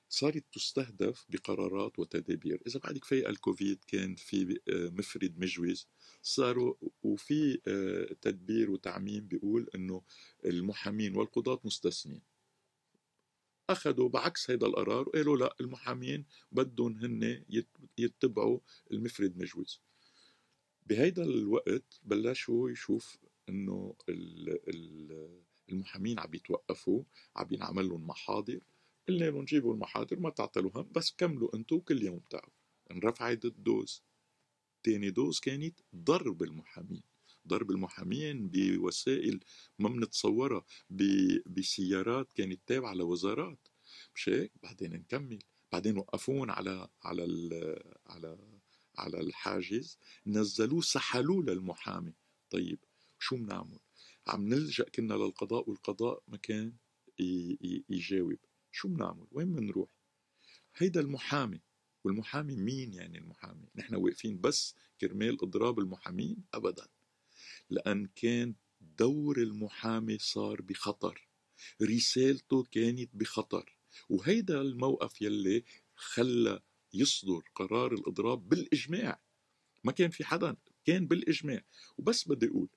صارت 0.09 0.43
تستهدف 0.53 1.25
بقرارات 1.29 1.99
وتدابير. 1.99 2.61
إذا 2.67 2.79
بعد 2.79 2.97
كفاية 2.97 3.29
الكوفيد 3.29 3.83
كان 3.87 4.15
في 4.15 4.59
آه، 4.69 4.89
مفرد 4.89 5.39
مجوز. 5.39 5.87
صاروا 6.21 6.73
وفي 7.03 7.59
آه، 7.67 8.15
تدبير 8.21 8.71
وتعميم 8.71 9.27
بيقول 9.27 9.69
إنه 9.75 10.01
المحامين 10.45 11.15
والقضاة 11.15 11.59
مستثنين 11.63 12.21
أخذوا 13.69 14.09
بعكس 14.09 14.51
هذا 14.51 14.65
القرار 14.65 15.09
وقالوا 15.09 15.37
لا 15.37 15.55
المحامين 15.61 16.25
بدهم 16.51 16.97
هن 16.97 17.43
يتبعوا 17.97 18.59
المفرد 18.91 19.37
مجوز. 19.37 19.81
بهيدا 20.85 21.23
الوقت 21.23 21.99
بلشوا 22.03 22.69
يشوف 22.69 23.17
إنه 23.49 23.95
المحامين 25.69 26.19
عم 26.19 26.33
يتوقفوا 26.33 27.03
عم 27.35 27.47
ينعمل 27.51 27.89
لهم 27.89 28.07
محاضر. 28.07 28.59
قلنا 29.07 29.25
لهم 29.25 29.45
جيبوا 29.45 29.73
المحاضر 29.73 30.19
ما 30.19 30.29
تعطلوا 30.29 30.71
هم 30.75 30.89
بس 30.91 31.11
كملوا 31.17 31.55
أنتم 31.55 31.79
كل 31.79 32.03
يوم 32.03 32.19
تعوا 32.29 32.51
انرفعت 32.91 33.45
ال 33.45 33.57
dose 33.57 34.03
تاني 34.83 35.09
dose 35.09 35.39
كانت 35.39 35.79
ضرب 35.95 36.43
المحامين. 36.43 37.03
ضرب 37.47 37.71
المحامين 37.71 38.47
بوسائل 38.49 39.39
ما 39.79 39.89
بنتصورها 39.89 40.65
بسيارات 41.45 42.33
كانت 42.33 42.59
تابعة 42.67 42.93
لوزارات. 42.93 43.67
مش 44.15 44.29
هيك؟ 44.29 44.51
بعدين 44.63 44.93
نكمل. 44.93 45.39
بعدين 45.71 45.97
وقفون 45.97 46.49
على 46.49 46.87
على 47.03 47.23
على 48.07 48.37
على 48.97 49.19
الحاجز 49.19 49.97
نزلوه 50.27 50.81
سحلوه 50.81 51.43
للمحامي. 51.43 52.13
طيب 52.49 52.79
شو 53.19 53.35
بنعمل؟ 53.35 53.79
عم 54.27 54.47
نلجأ 54.47 54.83
كنا 54.83 55.13
للقضاء 55.13 55.69
والقضاء 55.69 56.23
ما 56.27 56.37
كان 56.37 56.73
يجاوب. 57.89 58.39
شو 58.71 58.87
بنعمل؟ 58.87 59.27
وين 59.31 59.53
بنروح؟ 59.53 59.89
هيدا 60.75 60.99
المحامي. 60.99 61.61
والمحامي 62.03 62.55
مين 62.55 62.93
يعني 62.93 63.17
المحامي؟ 63.17 63.67
نحن 63.75 63.95
واقفين 63.95 64.41
بس 64.41 64.75
كرمال 65.01 65.41
اضراب 65.43 65.79
المحامين؟ 65.79 66.37
ابدا. 66.53 66.87
لأن 67.69 68.07
كان 68.15 68.55
دور 68.81 69.37
المحامي 69.37 70.17
صار 70.17 70.61
بخطر. 70.61 71.27
رسالته 71.81 72.63
كانت 72.63 73.09
بخطر. 73.13 73.77
وهيدا 74.09 74.61
الموقف 74.61 75.21
يلي 75.21 75.63
خلى 75.95 76.59
يصدر 76.93 77.41
قرار 77.55 77.93
الإضراب 77.93 78.49
بالإجماع. 78.49 79.21
ما 79.83 79.91
كان 79.91 80.09
في 80.09 80.25
حدا 80.25 80.55
كان 80.85 81.07
بالإجماع. 81.07 81.63
وبس 81.97 82.27
بدي 82.27 82.47
أقول 82.47 82.69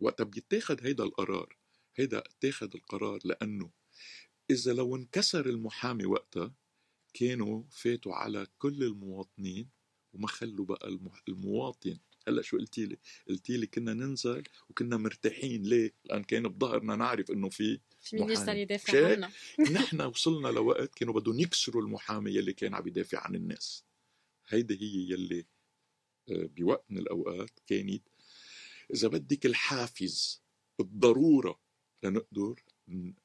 وقتها 0.00 0.24
بيتاخد 0.24 0.86
هيدا 0.86 1.04
القرار. 1.04 1.56
هيدا 1.96 2.18
اتاخد 2.18 2.74
القرار 2.74 3.18
لأنه 3.24 3.70
إذا 4.50 4.72
لو 4.72 4.96
انكسر 4.96 5.46
المحامي 5.46 6.06
وقتها 6.06 6.54
كانوا 7.14 7.62
فاتوا 7.70 8.14
على 8.14 8.46
كل 8.58 8.82
المواطنين 8.82 9.68
وما 10.12 10.26
خلوا 10.26 10.64
بقى 10.64 10.98
المواطن. 11.28 11.98
هلأ 12.28 12.42
شو 12.42 12.58
قلتي 12.58 12.86
لي؟ 12.86 12.98
قلتي 13.28 13.56
لي 13.56 13.66
كنا 13.66 13.94
ننزل 13.94 14.42
وكنا 14.70 14.96
مرتاحين. 14.96 15.62
ليه؟ 15.62 15.94
لأن 16.04 16.24
كان 16.24 16.48
بظهرنا 16.48 16.96
نعرف 16.96 17.30
إنه 17.30 17.48
في 17.48 17.80
في 18.00 18.16
مين 18.16 18.30
يقدر 18.30 18.56
يدافع 18.56 19.12
عنا 19.12 19.30
نحن 19.72 20.00
وصلنا 20.00 20.48
لوقت 20.48 20.94
كانوا 20.94 21.14
بدهم 21.14 21.40
يكسروا 21.40 21.82
المحامي 21.82 22.30
يلي 22.30 22.52
كان 22.52 22.74
عم 22.74 22.88
يدافع 22.88 23.18
عن 23.18 23.34
الناس. 23.34 23.84
هيدي 24.48 24.74
هي 24.74 25.12
يلي 25.12 25.46
آه، 26.30 26.50
بوقت 26.56 26.84
من 26.90 26.98
الأوقات 26.98 27.60
كانت 27.66 28.02
إذا 28.94 29.08
بدك 29.08 29.46
الحافز 29.46 30.42
الضروره 30.80 31.60
لنقدر 32.02 32.62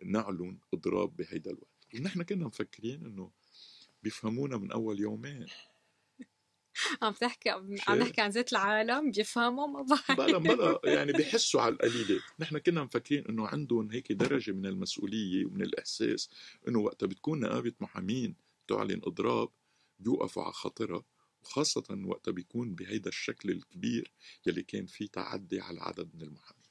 نعلن 0.04 0.58
إضراب 0.74 1.16
بهيدا 1.16 1.52
الوقت. 1.52 1.88
ونحن 1.96 2.24
كنا 2.24 2.46
مفكرين 2.46 3.06
إنه 3.06 3.32
بيفهمونا 4.04 4.58
من 4.58 4.72
أول 4.72 5.00
يومين. 5.00 5.46
عم 7.02 7.14
تحكي 7.14 7.50
عم 7.50 7.74
نحكي 7.96 8.22
عن 8.22 8.30
ذات 8.30 8.52
العالم 8.52 9.12
بيفهموا 9.12 9.68
ما 9.68 9.82
بعرف. 9.82 10.12
بلا 10.12 10.38
بلا 10.38 10.80
يعني 10.96 11.12
بيحسوا 11.12 11.62
على 11.62 11.74
القليلة. 11.74 12.22
نحن 12.40 12.58
كنا 12.58 12.84
مفكرين 12.84 13.26
إنه 13.28 13.48
عندهم 13.48 13.92
هيك 13.92 14.12
درجة 14.12 14.52
من 14.52 14.66
المسؤولية 14.66 15.46
ومن 15.46 15.62
الإحساس 15.62 16.30
إنه 16.68 16.80
وقتها 16.80 17.08
بتكون 17.08 17.40
نقابة 17.40 17.74
محامين 17.80 18.36
تعلن 18.68 19.02
إضراب 19.04 19.50
بيوقفوا 20.00 20.44
على 20.44 20.54
خاطرها 20.54 21.04
وخاصة 21.44 22.02
وقتها 22.06 22.32
بيكون 22.32 22.76
بهيدا 22.76 23.10
الشكل 23.10 23.50
الكبير 23.50 24.12
يلي 24.46 24.64
كان 24.64 24.86
فيه 24.86 25.08
تعدي 25.08 25.62
على 25.62 25.82
عدد 25.82 26.10
من 26.16 26.22
المحامين. 26.22 26.64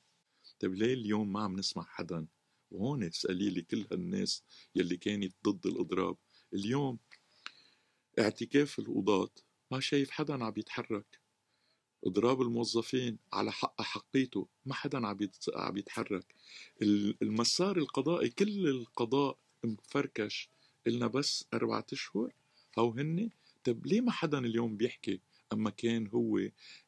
طيب 0.61 0.75
ليه 0.75 0.95
اليوم 0.95 1.33
ما 1.33 1.43
عم 1.43 1.57
نسمع 1.57 1.85
حدا 1.85 2.27
وهون 2.73 3.03
اسألي 3.03 3.51
لي 3.51 3.63
كل 3.63 3.87
هالناس 3.93 4.43
يلي 4.75 4.97
كانت 4.97 5.35
ضد 5.49 5.67
الإضراب. 5.67 6.17
اليوم 6.55 6.99
اعتكاف 8.19 8.79
القضاة 8.79 9.31
ما 9.71 9.81
شايف 9.81 10.11
حدا 10.11 10.45
عم 10.45 10.55
يتحرك. 10.57 11.21
إضراب 12.05 12.43
الموظفين 12.43 13.19
على 13.33 13.53
حق 13.53 13.83
حقيته 13.83 14.49
ما 14.67 14.75
حدا 14.75 15.07
عم 15.55 15.77
يتحرك. 15.77 16.35
المسار 17.23 17.77
القضائي 17.77 18.29
كل 18.29 18.69
القضاء 18.69 19.39
مفركش 19.65 20.49
إلنا 20.87 21.07
بس 21.07 21.45
أربعة 21.55 21.87
أشهر؟ 21.93 22.33
أو 22.79 22.91
هن 22.91 23.31
طب 23.65 23.87
ليه 23.87 24.01
ما 24.01 24.11
حدا 24.11 24.39
اليوم 24.39 24.77
بيحكي؟ 24.77 25.21
أما 25.53 25.71
كان 25.71 26.07
هو 26.07 26.41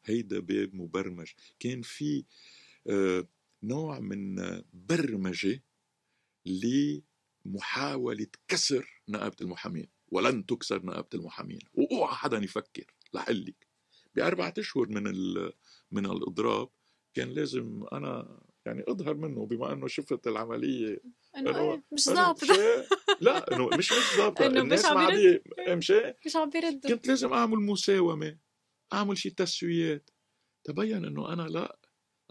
هيدا 0.04 0.40
باب 0.40 0.74
مبرمج. 0.74 1.28
كان 1.60 1.82
في 1.82 2.24
آه، 2.86 3.26
نوع 3.62 4.00
من 4.00 4.36
برمجة 4.72 5.62
لمحاولة 6.46 8.26
كسر 8.48 9.02
نقابة 9.08 9.36
المحامين 9.40 9.88
ولن 10.08 10.46
تكسر 10.46 10.86
نقابة 10.86 11.08
المحامين. 11.14 11.58
وأوعى 11.74 12.14
حدا 12.14 12.38
يفكر 12.38 12.94
لحلك 13.14 13.68
بأربعة 14.14 14.54
أشهر 14.58 14.88
من 14.88 15.02
من 15.90 16.06
الإضراب 16.06 16.68
كان 17.14 17.28
لازم 17.28 17.84
أنا 17.92 18.40
أنا 18.66 18.84
أظهر 18.88 19.14
منه 19.14 19.46
بما 19.46 19.72
أنه 19.72 19.86
شفت 19.86 20.26
العملية. 20.26 21.02
إنه 21.36 21.82
مش 21.92 22.04
ظابط. 22.04 22.42
لا 23.20 23.56
إنه 23.56 23.68
مش 23.68 23.92
مش 23.92 24.16
ظابط. 24.16 24.42
الناس 24.42 24.84
ما 24.84 25.00
عم 25.00 25.78
مشي 25.78 26.14
مش 26.26 26.36
عم 26.36 26.50
بيردوا 26.50 26.90
كنت 26.90 27.08
لازم 27.08 27.32
أعمل 27.32 27.56
مساومة 27.56 28.38
أعمل 28.92 29.18
شي 29.18 29.30
تسويات. 29.30 30.10
تبين 30.64 31.04
إنه 31.04 31.32
أنا 31.32 31.42
لا 31.42 31.78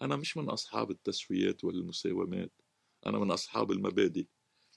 أنا 0.01 0.15
مش 0.15 0.37
من 0.37 0.49
أصحاب 0.49 0.91
التسويات 0.91 1.63
والمساومات. 1.63 2.51
أنا 3.05 3.19
من 3.19 3.31
أصحاب 3.31 3.71
المبادئ 3.71 4.27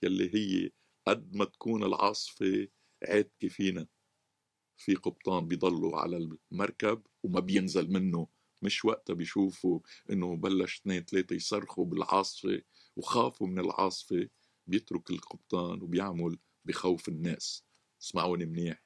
يلي 0.02 0.35
هي 0.35 0.71
قد 1.06 1.37
ما 1.37 1.45
تكون 1.45 1.85
العاصفة 1.85 2.68
عاتكه 3.09 3.49
فينا. 3.49 3.87
في 4.76 4.95
قبطان 4.95 5.49
بيضلوا 5.49 5.97
على 5.97 6.16
المركب 6.52 7.02
وما 7.23 7.40
بينزل 7.40 7.92
منه 7.92 8.28
مش 8.62 8.85
وقتها 8.85 9.14
بيشوفوا 9.14 9.80
إنه 10.11 10.37
بلش 10.37 10.80
اثنين 10.80 11.04
ثلاثة 11.04 11.37
يصرخوا 11.37 11.85
بالعاصفة 11.85 12.62
وخافوا 12.97 13.47
من 13.47 13.58
العاصفة. 13.58 14.28
بيترك 14.67 15.10
القبطان 15.10 15.82
وبيعمل 15.82 16.39
بخوف 16.65 17.08
الناس. 17.08 17.65
اسمعوني 18.02 18.47
منيح 18.47 18.82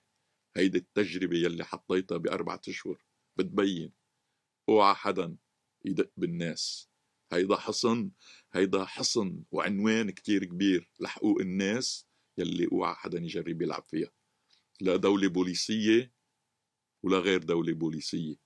هيدي 0.56 0.78
التجربة 0.78 1.36
يلي 1.36 1.64
حطيتها 1.64 2.18
بأربعة 2.18 2.60
أشهر 2.68 3.04
بتبين. 3.36 3.92
أوعى 4.68 4.94
حدا 4.94 5.36
يدق 5.84 6.10
بالناس. 6.16 6.89
هيدا 7.32 7.56
حصن 7.56 8.10
هيدا 8.52 8.84
حصن 8.84 9.42
وعنوان 9.50 10.10
كتير 10.10 10.44
كبير 10.44 10.90
لحقوق 11.00 11.40
الناس 11.40 12.06
يلي 12.38 12.68
اوعى 12.72 12.94
حدا 12.94 13.18
يجرب 13.18 13.62
يلعب 13.62 13.84
فيها. 13.88 14.10
لا 14.80 14.96
دولة 14.96 15.28
بوليسية 15.28 16.12
ولا 17.02 17.18
غير 17.18 17.42
دولة 17.42 17.72
بوليسية. 17.72 18.36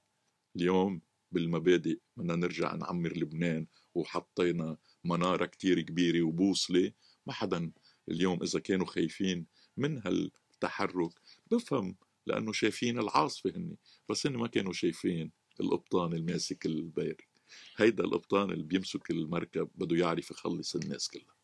اليوم 0.57 1.01
بالمبادئ 1.33 1.99
بدنا 2.17 2.37
نرجع 2.37 2.75
نعمر 2.75 3.17
لبنان 3.17 3.67
وحطينا 3.95 4.77
منارة 5.05 5.47
كتير 5.47 5.81
كبيرة 5.81 6.23
وبوصلة. 6.23 6.93
ما 7.27 7.33
حدا 7.33 7.73
اليوم 8.09 8.43
إذا 8.43 8.61
كانوا 8.61 8.87
خايفين 8.87 9.47
من 9.77 9.99
هالتحرك 9.99 11.21
بفهم 11.51 11.97
لأنه 12.27 12.53
شايفين 12.53 12.99
العاصفة 12.99 13.51
هني 13.57 13.79
بس 14.09 14.27
هن 14.27 14.37
ما 14.37 14.47
كانوا 14.47 14.73
شايفين 14.73 15.33
القبطان 15.61 16.13
الماسك 16.13 16.67
البير. 16.67 17.29
هيدا 17.77 18.05
القبطان 18.05 18.51
اللي 18.51 18.65
بيمسك 18.65 19.11
المركب 19.11 19.71
بده 19.75 19.97
يعرف 19.97 20.31
يخلص 20.31 20.77
الناس 20.77 21.09
كلها. 21.09 21.35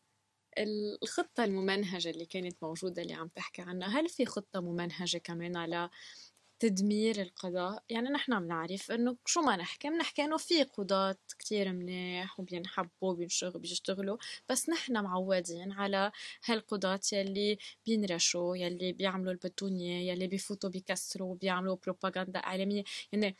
الخطة 1.03 1.43
الممنهجة 1.43 2.09
اللي 2.09 2.25
كانت 2.25 2.63
موجودة 2.63 3.01
اللي 3.01 3.13
عم 3.13 3.27
تحكي 3.27 3.61
عنها 3.61 3.99
هل 3.99 4.09
في 4.09 4.25
خطة 4.25 4.59
ممنهجة 4.61 5.17
كمان 5.17 5.57
على 5.57 5.89
تدمير 6.59 7.21
القضاء؟ 7.21 7.83
يعني 7.89 8.09
نحن 8.09 8.39
بنعرف 8.39 8.91
إنه 8.91 9.17
شو 9.25 9.41
ما 9.41 9.55
نحكي 9.57 9.89
بنحكي 9.89 10.23
إنه 10.25 10.37
في 10.37 10.63
قضاة 10.63 11.17
كتير 11.39 11.73
منيح 11.73 12.39
وبينحبوا 12.39 12.89
وبيشتغلوا 13.11 13.59
بيشتغلوا 13.61 14.17
بس 14.49 14.69
نحن 14.69 15.03
معودين 15.03 15.71
على 15.71 16.11
هالقضاة 16.45 16.99
يلي 17.13 17.57
بينرشوا 17.85 18.57
يلي 18.57 18.93
بيعملوا 18.93 19.31
البتونية 19.31 20.11
يلي 20.11 20.27
بيفوتوا 20.27 20.69
بيكسروا 20.69 21.35
بيعملوا 21.35 21.77
بروباغندا 21.83 22.39
إعلامية 22.39 22.83
يعني 23.11 23.35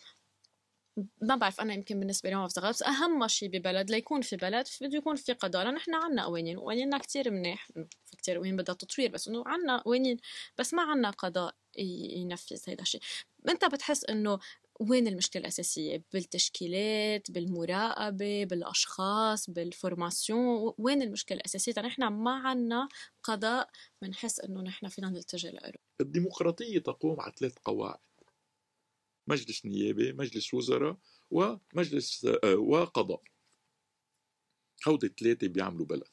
ما 1.21 1.35
بعرف 1.35 1.61
أنا 1.61 1.73
يمكن 1.73 1.99
بالنسبة 1.99 2.29
لي 2.29 2.35
ما 2.35 2.45
بفتغل 2.45 2.69
بس 2.69 2.83
أهم 2.83 3.27
شيء 3.27 3.49
ببلد 3.49 3.91
ليكون 3.91 4.21
في 4.21 4.35
بلد 4.35 4.67
بده 4.81 4.97
يكون 4.97 5.15
في 5.15 5.33
قضاء 5.33 5.77
إحنا 5.77 5.97
عنا 5.97 6.25
قوانين 6.25 6.57
وقوانيننا 6.57 6.97
كتير 6.97 7.31
منيح 7.31 7.67
في 8.05 8.17
كتير 8.17 8.35
قوانين 8.35 8.55
بدها 8.55 8.75
تطوير 8.75 9.11
بس 9.11 9.27
إنه 9.27 9.43
عنا 9.47 9.77
قوانين 9.77 10.17
بس 10.57 10.73
ما 10.73 10.83
عنا 10.83 11.09
قضاء 11.09 11.55
ينفذ 11.77 12.59
هذا 12.67 12.81
الشيء 12.81 13.01
أنت 13.49 13.65
بتحس 13.65 14.05
إنه 14.05 14.39
وين 14.89 15.07
المشكلة 15.07 15.41
الأساسية؟ 15.41 16.03
بالتشكيلات، 16.13 17.31
بالمراقبة، 17.31 18.45
بالأشخاص، 18.45 19.49
بالفورماسيون، 19.49 20.73
وين 20.77 21.01
المشكلة 21.01 21.37
الأساسية؟ 21.37 21.73
نحن 21.77 22.03
ما 22.03 22.31
عنا 22.31 22.87
قضاء 23.23 23.69
بنحس 24.01 24.39
إنه 24.39 24.61
نحن 24.61 24.87
فينا 24.87 25.09
نلتجئ 25.09 25.51
له. 25.51 25.71
الديمقراطية 26.01 26.79
تقوم 26.79 27.21
على 27.21 27.33
ثلاث 27.39 27.53
قواعد. 27.65 27.99
مجلس 29.31 29.65
نيابة 29.65 30.11
مجلس 30.11 30.53
وزراء 30.53 30.97
ومجلس 31.31 32.25
آه، 32.43 32.55
وقضاء. 32.55 33.23
هودي 34.87 35.07
الثلاثة 35.07 35.47
بيعملوا 35.47 35.85
بلد. 35.85 36.07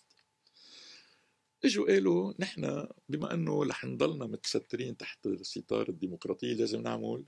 إجوا 1.65 1.87
قالوا 1.87 2.35
نحن 2.39 2.89
بما 3.09 3.35
إنه 3.35 3.65
رح 3.65 3.85
نضلنا 3.85 4.27
متسترين 4.27 4.97
تحت 4.97 5.29
ستار 5.43 5.89
الديمقراطية 5.89 6.55
لازم 6.55 6.83
نعمل 6.83 7.25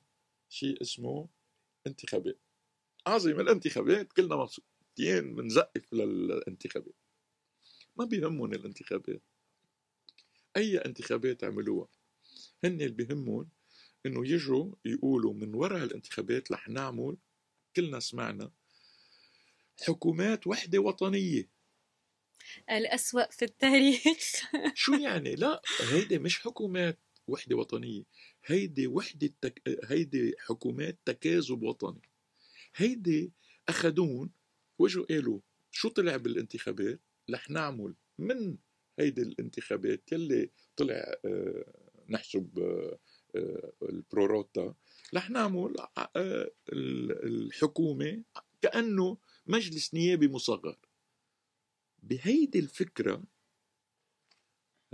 شيء 0.49 0.83
اسمه 0.83 1.29
انتخابات. 1.87 2.39
عظيم 3.07 3.41
الانتخابات 3.41 4.13
كلنا 4.13 4.37
مبسوطين 4.37 5.35
بنزقف 5.35 5.93
للانتخابات. 5.93 6.95
ما 7.97 8.05
بيهمهم 8.05 8.53
الانتخابات. 8.53 9.23
أي 10.57 10.79
انتخابات 10.79 11.45
عملوها 11.45 11.89
هن 12.65 12.81
اللي 12.81 12.89
بيهمهم 12.89 13.49
إنه 14.07 14.29
يجوا 14.29 14.73
يقولوا 14.85 15.35
من 15.35 15.55
وراء 15.55 15.85
الانتخابات 15.85 16.53
رح 16.53 16.69
نعمل 16.69 17.17
كلنا 17.77 18.01
سمعنا 18.01 18.51
حكومات 19.83 20.47
وحدة 20.47 20.79
وطنية. 20.79 21.51
الأسوأ 22.71 23.31
في 23.31 23.45
التاريخ. 23.45 24.03
شو 24.75 24.93
يعني؟ 24.93 25.35
لا 25.35 25.63
هيدي 25.81 26.19
مش 26.19 26.39
حكومات 26.39 26.99
وحدة 27.27 27.57
وطنية 27.57 28.03
هيدي 28.47 28.87
وحدة 28.87 29.31
تك... 29.41 29.63
هيدي 29.85 30.35
حكومات 30.39 30.99
تكاذب 31.05 31.63
وطني. 31.63 32.03
هيدي 32.77 33.33
أخدون 33.69 34.31
وجوا 34.79 35.07
قالوا 35.07 35.41
شو 35.71 35.89
طلع 35.89 36.17
بالانتخابات؟ 36.17 37.01
رح 37.31 37.51
نعمل 37.51 37.95
من 38.19 38.57
هيدي 38.99 39.23
الانتخابات 39.23 40.13
يلي 40.13 40.51
طلع 40.77 41.15
آه، 41.25 41.65
نحسب 42.09 42.59
آه، 43.37 43.73
البروروتا 43.83 44.75
رح 45.15 45.31
نعمل 45.31 45.75
آه، 46.17 46.51
الحكومة 46.69 48.25
كأنه 48.63 49.19
مجلس 49.47 49.95
نيابي 49.95 50.29
مصغر. 50.29 50.79
بهيدي 52.03 52.59
الفكرة 52.59 53.23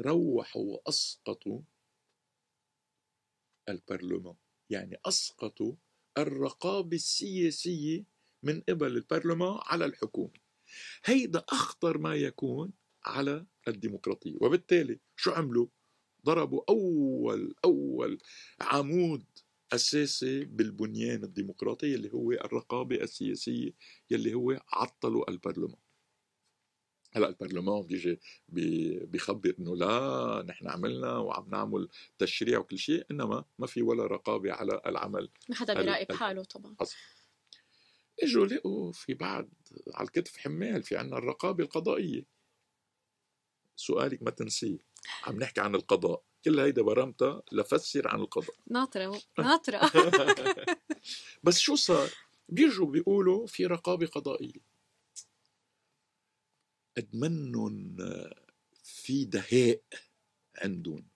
روحوا 0.00 0.62
وأسقطوا 0.62 1.60
البرلمان. 3.68 4.34
يعني 4.70 4.96
أسقطوا 5.04 5.74
الرقابة 6.18 6.96
السياسية 6.96 8.04
من 8.42 8.60
قبل 8.60 8.86
البرلمان 8.86 9.58
على 9.62 9.84
الحكومة. 9.84 10.40
هيدا 11.04 11.44
أخطر 11.48 11.98
ما 11.98 12.14
يكون 12.14 12.72
على 13.04 13.46
الديمقراطية. 13.68 14.36
وبالتالي 14.40 15.00
شو 15.16 15.30
عملوا؟ 15.30 15.66
ضربوا 16.26 16.62
أول 16.68 17.54
أول 17.64 18.18
عمود 18.60 19.24
أساسي 19.72 20.44
بالبنيان 20.44 21.24
الديمقراطي 21.24 21.94
اللي 21.94 22.12
هو 22.12 22.32
الرقابة 22.32 22.96
السياسية 22.96 23.72
يلي 24.10 24.34
هو 24.34 24.60
عطلوا 24.72 25.30
البرلمان. 25.30 25.80
هلأ 27.12 27.28
البرلمان 27.28 27.82
بيجي 27.82 28.20
بيخبر 29.06 29.54
إنه 29.58 29.76
لا 29.76 30.44
نحن 30.48 30.68
عملنا 30.68 31.16
وعم 31.18 31.48
نعمل 31.50 31.88
تشريع 32.18 32.58
وكل 32.58 32.78
شيء 32.78 33.06
إنما 33.10 33.44
ما 33.58 33.66
في 33.66 33.82
ولا 33.82 34.06
رقابة 34.06 34.52
على 34.52 34.80
العمل 34.86 35.30
ما 35.48 35.54
حدا 35.54 35.74
بيراقب 35.74 36.12
حاله 36.12 36.44
طبعا. 36.44 36.76
أصلا. 36.80 36.98
إجوا 38.22 38.46
لقوا 38.46 38.92
في 38.92 39.14
بعد 39.14 39.48
على 39.94 40.06
الكتف 40.06 40.36
حمال 40.36 40.82
في 40.82 40.96
عنا 40.96 41.18
الرقابة 41.18 41.64
القضائية. 41.64 42.24
سؤالك 43.76 44.22
ما 44.22 44.30
تنسيه. 44.30 44.78
عم 45.24 45.38
نحكي 45.38 45.60
عن 45.60 45.74
القضاء. 45.74 46.22
كل 46.44 46.60
هيدا 46.60 46.82
برمتها 46.82 47.42
لفسر 47.52 48.08
عن 48.08 48.20
القضاء. 48.20 48.56
ناطرة 48.66 49.22
ناطرة. 49.38 49.90
بس 51.44 51.58
شو 51.58 51.74
صار؟ 51.74 52.10
بيجوا 52.48 52.86
بيقولوا 52.86 53.46
في 53.46 53.66
رقابة 53.66 54.06
قضائية. 54.06 54.60
قد 56.96 57.16
منن 57.16 57.96
في 58.84 59.24
دهاء 59.24 59.82
عندهم. 60.56 61.08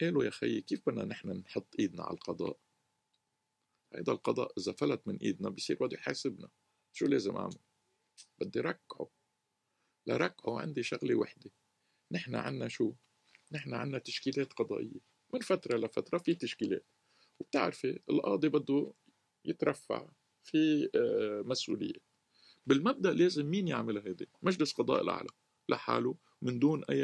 قالوا 0.00 0.24
يا 0.24 0.30
خيي 0.30 0.60
كيف 0.60 0.88
بدنا 0.88 1.04
نحن 1.04 1.28
نحط 1.30 1.74
إيدنا 1.78 2.02
على 2.02 2.14
القضاء؟ 2.14 2.58
هيدا 3.94 4.12
القضاء 4.12 4.52
إذا 4.58 4.72
فلت 4.72 5.08
من 5.08 5.16
إيدنا 5.16 5.48
بصير 5.48 5.76
بده 5.80 5.96
يحاسبنا. 5.96 6.48
شو 6.92 7.06
لازم 7.06 7.36
أعمل؟ 7.36 7.58
بدي 8.38 8.60
ركعه. 8.60 9.10
لركعه 10.06 10.60
عندي 10.60 10.82
شغلة 10.82 11.14
وحدة. 11.14 11.50
نحن 12.12 12.34
عنا 12.34 12.68
شو؟ 12.68 12.94
نحن 13.52 13.74
عنا 13.74 13.98
تشكيلات 13.98 14.52
قضائية 14.52 15.00
من 15.34 15.40
فترة 15.40 15.76
لفترة 15.76 16.18
في 16.18 16.34
تشكيلات. 16.34 16.86
وبتعرفي 17.40 18.00
القاضي 18.10 18.48
بده 18.48 18.92
يترفع 19.44 20.08
في 20.44 20.90
آه، 20.94 21.42
مسؤولية. 21.46 22.00
بالمبدأ 22.66 23.12
لازم 23.12 23.46
مين 23.46 23.68
يعمل 23.68 23.98
هيدي؟ 23.98 24.28
مجلس 24.42 24.72
قضاء 24.72 25.02
الأعلى 25.02 25.28
لحاله 25.68 26.16
من 26.42 26.58
دون 26.58 26.84
أي 26.84 27.00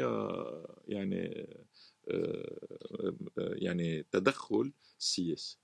يعني 0.87 1.47
آه، 2.07 3.27
يعني 3.37 4.03
تدخل 4.03 4.73
سياسي. 4.97 5.59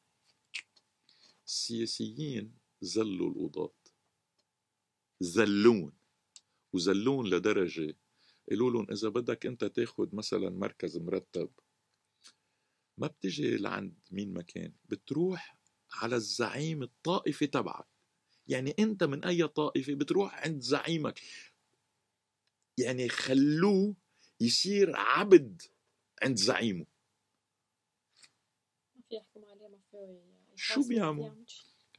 السياسيين 1.46 2.54
زلوا 2.82 3.30
القضاة. 3.30 3.74
زلون. 5.20 5.94
وزلون 6.74 7.30
لدرجة 7.30 7.96
قالوا 8.50 8.72
لهم 8.72 8.88
إذا 8.92 9.10
بدك 9.10 9.46
أنت 9.46 9.66
تاخد 9.66 10.16
مثلا 10.16 10.50
مركز 10.50 10.98
مرتب 10.98 11.50
ما 12.98 13.08
بتجي 13.08 13.58
لعند 13.58 14.00
مين 14.12 14.34
ما 14.34 14.42
كان 14.42 14.74
بتروح 14.86 15.58
على 15.94 16.16
الزعيم 16.16 16.84
الطائفي 16.84 17.48
تبعك. 17.48 17.88
يعني 18.48 18.76
أنت 18.80 19.04
من 19.04 19.26
أي 19.26 19.48
طائفة 19.48 19.94
بتروح 19.94 20.44
عند 20.46 20.62
زعيمك. 20.62 21.22
يعني 22.80 23.10
خلوه 23.10 23.96
يصير 24.42 24.96
عبد 24.96 25.62
عند 26.24 26.38
زعيمه. 26.38 26.86
ما 28.96 29.02
في 29.10 29.16
يحكم 29.16 29.46
عليه 29.46 29.68
ما 29.68 29.78
في 29.92 30.28
شو 30.56 30.88
بيعملوا 30.88 31.46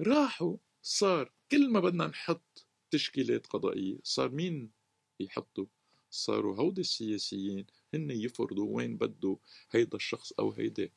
راحوا 0.00 0.56
صار 0.82 1.32
كل 1.50 1.70
ما 1.70 1.80
بدنا 1.80 2.06
نحط 2.06 2.66
تشكيلات 2.90 3.46
قضائية 3.46 3.98
صار 4.02 4.30
مين 4.30 4.72
يحطوا 5.20 5.66
صاروا 6.10 6.56
هودي 6.56 6.80
السياسيين 6.80 7.66
هن 7.94 8.10
يفرضوا 8.10 8.76
وين 8.76 8.96
بده 8.96 9.38
هيدا 9.70 9.96
الشخص 9.96 10.32
أو 10.32 10.52
هيداك. 10.52 10.92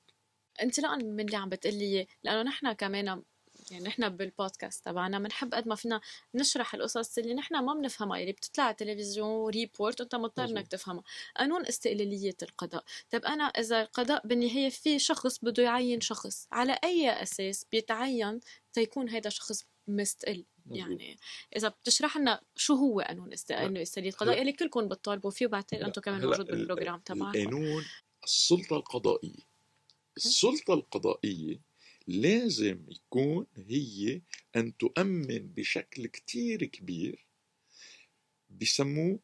انطلاقا 0.63 0.95
من 0.95 1.19
اللي 1.19 1.37
عم 1.37 1.49
بتقلي 1.49 2.07
لأنه 2.23 2.41
نحن 2.41 2.73
كمان 2.73 3.23
يعني 3.71 3.83
نحن 3.83 4.09
بالبودكاست 4.09 4.85
تبعنا 4.85 5.19
بنحب 5.19 5.53
قد 5.53 5.67
ما 5.67 5.75
فينا 5.75 6.01
نشرح 6.35 6.73
القصص 6.73 7.17
اللي 7.17 7.33
نحن 7.33 7.55
ما 7.65 7.73
بنفهمها 7.73 8.19
اللي 8.19 8.31
بتطلع 8.31 8.63
على 8.63 8.71
التلفزيون 8.71 9.49
ريبورت 9.49 10.01
وأنت 10.01 10.15
مضطر 10.15 10.43
إنك 10.43 10.67
تفهمها. 10.67 11.03
قانون 11.37 11.65
استقلالية 11.65 12.37
القضاء. 12.43 12.83
طب 13.11 13.25
أنا 13.25 13.43
إذا 13.43 13.81
القضاء 13.81 14.27
بالنهاية 14.27 14.69
في 14.69 14.99
شخص 14.99 15.39
بده 15.39 15.63
يعين 15.63 16.01
شخص 16.01 16.47
على 16.51 16.79
أي 16.83 17.09
أساس 17.23 17.65
بيتعين 17.71 18.39
تيكون 18.73 19.09
هذا 19.09 19.29
شخص 19.29 19.65
مستقل؟ 19.87 20.45
يعني 20.71 21.17
إذا 21.55 21.67
بتشرح 21.67 22.17
لنا 22.17 22.41
شو 22.55 22.73
هو 22.73 23.01
قانون 23.01 23.33
استقلاليه 23.33 23.85
القضاء 23.97 24.41
اللي 24.41 24.53
كلكم 24.53 24.87
بتطالبوا 24.87 25.31
فيه 25.31 25.45
وبعتقد 25.45 25.81
أنتم 25.81 26.01
كمان 26.01 26.25
موجود 26.25 26.45
بالبروجرام 26.45 26.99
تبعكم. 26.99 27.31
قانون 27.31 27.85
السلطة 28.23 28.77
القضائية. 28.77 29.51
السلطة 30.17 30.73
القضائية 30.73 31.61
لازم 32.07 32.85
يكون 32.89 33.45
هي 33.55 34.21
أن 34.55 34.77
تؤمن 34.77 35.47
بشكل 35.47 36.07
كتير 36.07 36.65
كبير 36.65 37.27
بسموه 38.49 39.19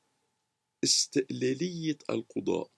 استقلالية 0.83 1.97
القضاء 2.09 2.71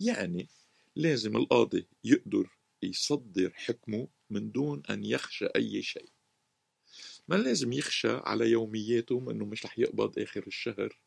يعني 0.00 0.48
لازم 0.96 1.36
القاضي 1.36 1.86
يقدر 2.04 2.50
يصدر 2.82 3.52
حكمه 3.54 4.08
من 4.30 4.52
دون 4.52 4.82
أن 4.90 5.04
يخشى 5.04 5.46
أي 5.56 5.82
شيء. 5.82 6.13
ما 7.28 7.34
لازم 7.34 7.72
يخشى 7.72 8.10
على 8.10 8.50
يومياته 8.50 9.26
إنه 9.30 9.44
مش 9.44 9.64
رح 9.64 9.78
يقبض 9.78 10.18
آخر 10.18 10.44
الشهر 10.46 10.98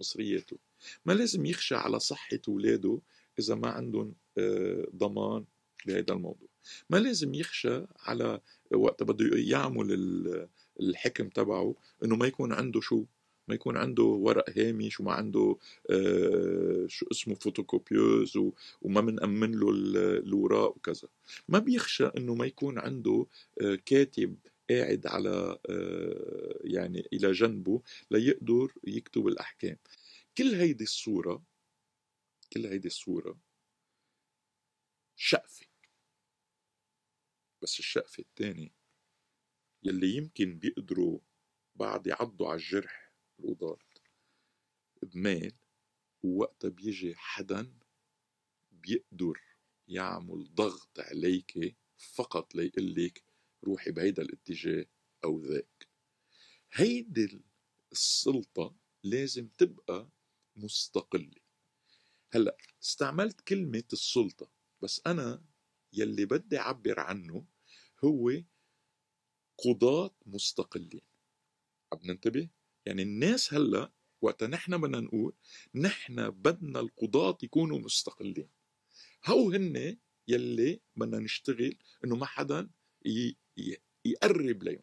مصرياته. 0.00 0.58
ما 1.06 1.12
لازم 1.12 1.46
يخشى 1.46 1.74
على 1.74 2.00
صحة 2.00 2.38
اولاده 2.48 3.00
إذا 3.38 3.54
ما 3.54 3.68
عندهم 3.68 4.14
آه، 4.38 4.88
ضمان 4.96 5.44
بهذا 5.86 6.12
الموضوع. 6.12 6.48
ما 6.90 6.96
لازم 6.96 7.34
يخشى 7.34 7.82
على 8.00 8.40
وقت 8.74 9.02
بده 9.02 9.36
يعمل 9.36 10.48
الحكم 10.80 11.28
تبعه 11.28 11.74
إنه 12.04 12.16
ما 12.16 12.26
يكون 12.26 12.52
عنده 12.52 12.80
شو 12.80 13.04
ما 13.48 13.54
يكون 13.54 13.76
عنده 13.76 14.02
ورق 14.02 14.58
هامش 14.58 15.00
وما 15.00 15.12
عنده 15.12 15.56
آه 15.90 16.86
شو 16.88 17.06
اسمه 17.12 17.34
فوتوكوبيوز 17.34 18.38
وما 18.82 19.00
بنأمن 19.00 19.52
له 19.52 19.70
الوراق 20.18 20.76
وكذا. 20.76 21.08
ما 21.48 21.58
بيخشى 21.58 22.04
إنه 22.04 22.34
ما 22.34 22.46
يكون 22.46 22.78
عنده 22.78 23.26
آه 23.60 23.78
كاتب 23.86 24.36
قاعد 24.70 25.06
على 25.06 25.58
آه 25.70 26.60
يعني 26.64 27.00
إلى 27.12 27.32
جنبه 27.32 27.82
ليقدر 28.10 28.74
يكتب 28.84 29.26
الأحكام. 29.26 29.76
كل 30.38 30.54
هيدي 30.54 30.84
الصورة 30.84 31.44
كل 32.52 32.66
هيدي 32.66 32.88
الصورة 32.88 33.38
شقفة. 35.16 35.66
بس 37.62 37.78
الشقفة 37.78 38.20
الثاني 38.22 38.72
يلي 39.82 40.16
يمكن 40.16 40.58
بيقدروا 40.58 41.20
بعد 41.74 42.06
يعضوا 42.06 42.48
على 42.48 42.56
الجرح 42.56 43.12
القضاة 43.40 43.78
بمال 45.02 45.52
ووقتها 46.22 46.68
بيجي 46.68 47.14
حدا 47.16 47.72
بيقدر 48.72 49.40
يعمل 49.88 50.54
ضغط 50.54 51.00
عليك 51.00 51.76
فقط 51.96 52.54
ليقلك 52.54 53.24
روحي 53.64 53.90
بهيدا 53.90 54.22
الاتجاه 54.22 54.86
أو 55.24 55.38
ذاك. 55.38 55.88
هيدي 56.72 57.42
السلطة 57.92 58.74
لازم 59.04 59.48
تبقى 59.48 60.08
مستقلة. 60.56 61.44
هلأ 62.32 62.56
استعملت 62.82 63.40
كلمة 63.40 63.84
السلطة 63.92 64.50
بس 64.82 65.00
أنا 65.06 65.42
يلي 65.92 66.24
بدي 66.24 66.58
أعبر 66.58 67.00
عنه 67.00 67.44
هو 68.04 68.32
قضاة 69.58 70.14
مستقلين 70.26 71.00
عم 71.92 71.98
ننتبه؟ 72.04 72.48
يعني 72.86 73.02
الناس 73.02 73.54
هلأ 73.54 73.92
وقت 74.20 74.44
نحن 74.44 74.80
بدنا 74.80 75.00
نقول 75.00 75.32
نحن 75.74 76.30
بدنا 76.30 76.80
القضاة 76.80 77.38
يكونوا 77.42 77.78
مستقلين. 77.78 78.48
هو 79.26 79.50
هن 79.50 79.96
يلي 80.28 80.80
بدنا 80.96 81.18
نشتغل 81.18 81.78
إنه 82.04 82.16
ما 82.16 82.26
حدا 82.26 82.70
يقرب 84.04 84.62
لهم 84.62 84.82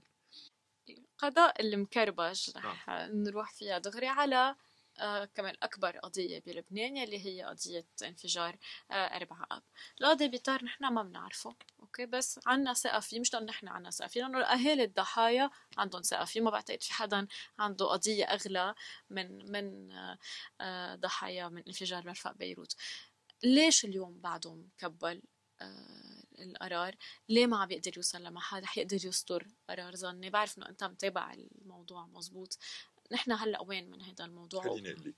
القضاء 0.90 1.62
المكربج 1.62 2.50
رح 2.56 2.88
نعم. 2.88 3.12
نروح 3.12 3.52
فيها. 3.54 3.78
دغري 3.78 4.08
على 4.08 4.56
آه 5.00 5.26
كمان 5.26 5.56
أكبر 5.64 5.98
قضية 5.98 6.40
بلبنان 6.46 6.98
يلي 6.98 7.26
هي 7.26 7.44
قضية 7.44 7.86
انفجار 8.04 8.58
آه 8.92 8.94
4 8.94 9.48
آب. 9.52 9.64
القاضي 10.02 10.28
بيطار 10.28 10.66
نحن 10.66 10.86
ما 10.94 11.04
بنعرفه 11.04 11.56
أوكي؟ 11.80 12.06
بس 12.06 12.40
عنا 12.46 12.74
ثقة 12.74 13.00
فيه 13.00 13.20
مش 13.20 13.34
لأنه 13.34 13.46
نحن 13.46 13.68
عنا 13.68 13.90
ثقة 13.90 14.08
فيه 14.08 14.22
لأنه 14.22 14.40
أهالي 14.44 14.84
الضحايا 14.84 15.50
عندهم 15.78 16.02
ثقة 16.02 16.26
فيه 16.26 16.42
ما 16.42 16.52
بعتقد 16.52 16.84
في 16.84 16.94
حدا 16.94 17.28
عنده 17.60 17.86
قضية 17.86 18.26
أغلى 18.26 18.76
من 19.10 19.52
من 19.52 19.92
آه, 19.92 20.18
آه، 20.62 20.96
ضحايا 20.96 21.48
من 21.50 21.64
انفجار 21.68 22.08
مرفأ 22.08 22.32
بيروت. 22.32 22.76
ليش 23.44 23.86
اليوم 23.86 24.20
بعده 24.20 24.54
مكبل 24.54 25.22
القرار. 26.40 26.96
ليه 27.30 27.46
ما 27.46 27.58
عم 27.58 27.72
يقدر 27.72 27.92
يوصل 27.98 28.24
لمحل 28.24 28.64
رح 28.64 28.78
يقدر 28.78 29.06
يصدر 29.06 29.48
قرار 29.70 29.96
ظني؟ 29.96 30.30
بعرف 30.30 30.58
إنه 30.58 30.70
أنت 30.70 30.84
متابع 30.84 31.34
الموضوع 31.34 32.06
مزبوط. 32.06 32.58
نحن 33.12 33.32
هلأ 33.32 33.62
وين 33.62 33.92
من 33.92 34.02
هذا 34.02 34.26
الموضوع؟ 34.26 34.64
خليني 34.64 34.92
أقول 34.92 35.10
لك. 35.10 35.16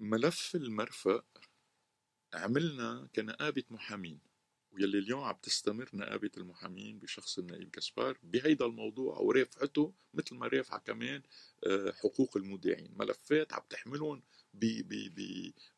ملف 0.00 0.54
المرفأ 0.54 1.22
عملنا 2.34 3.08
كنقابة 3.14 3.64
محامين 3.70 4.20
ويلي 4.72 4.98
اليوم 4.98 5.24
عم 5.24 5.36
تستمر 5.42 5.90
نقابة 5.92 6.30
المحامين 6.36 6.98
بشخص 6.98 7.38
النائب 7.38 7.70
كسبار 7.70 8.18
بهيدا 8.22 8.66
الموضوع 8.66 9.18
ورافعته 9.18 9.94
مثل 10.14 10.34
ما 10.34 10.46
رافعة 10.46 10.78
كمان 10.78 11.22
آه، 11.66 11.92
حقوق 11.92 12.36
المودعين. 12.36 12.94
ملفات 12.96 13.52
عم 13.52 13.62
تحملهم 13.70 14.22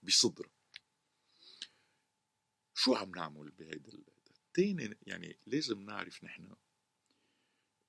بصدرها 0.02 0.55
شو 2.76 2.94
عم 2.94 3.10
نعمل 3.10 3.50
بهيدا 3.50 3.92
التاني 4.30 4.96
يعني 5.06 5.38
لازم 5.46 5.80
نعرف 5.80 6.24
نحن 6.24 6.56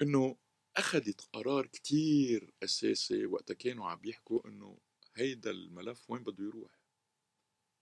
إنه 0.02 0.38
أخذت 0.78 1.22
قرار 1.34 1.66
كتير 1.66 2.54
أساسي 2.64 3.26
وقتها 3.26 3.54
كانوا 3.54 3.90
عم 3.90 4.02
يحكوا 4.04 4.48
إنه 4.48 4.80
هيدا 5.16 5.52
الملف 5.52 6.10
وين 6.10 6.24
بده 6.24 6.44
يروح. 6.44 6.80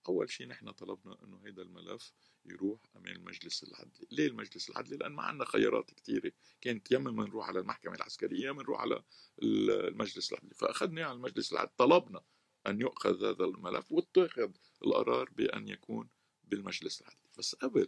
أول 0.07 0.29
شيء 0.29 0.47
نحن 0.47 0.71
طلبنا 0.71 1.23
إنه 1.23 1.41
هيدا 1.45 1.61
الملف 1.61 2.13
يروح 2.45 2.79
أمام 2.95 3.15
المجلس 3.15 3.63
العدلي. 3.63 4.07
ليه 4.11 4.27
المجلس 4.27 4.69
العدلي؟ 4.69 4.97
لأن 4.97 5.11
ما 5.11 5.23
عندنا 5.23 5.45
خيارات 5.45 5.91
كثيره 5.91 6.31
كانت 6.61 6.91
يا 6.91 6.97
إما 6.97 7.25
نروح 7.25 7.47
على 7.47 7.59
المحكمة 7.59 7.95
العسكرية 7.95 8.45
يا 8.47 8.51
نروح 8.51 8.81
على 8.81 9.03
المجلس 9.43 10.33
العدلي. 10.33 10.53
فاخذنا 10.53 11.05
على 11.05 11.15
المجلس 11.15 11.53
العدلي. 11.53 11.73
طلبنا 11.77 12.23
أن 12.67 12.81
يؤخذ 12.81 13.25
هذا 13.25 13.45
الملف 13.45 13.91
واتخذ 13.91 14.51
القرار 14.83 15.29
بأن 15.29 15.67
يكون 15.67 16.09
بالمجلس 16.49 17.01
العدلي. 17.01 17.29
بس 17.37 17.55
قبل 17.55 17.87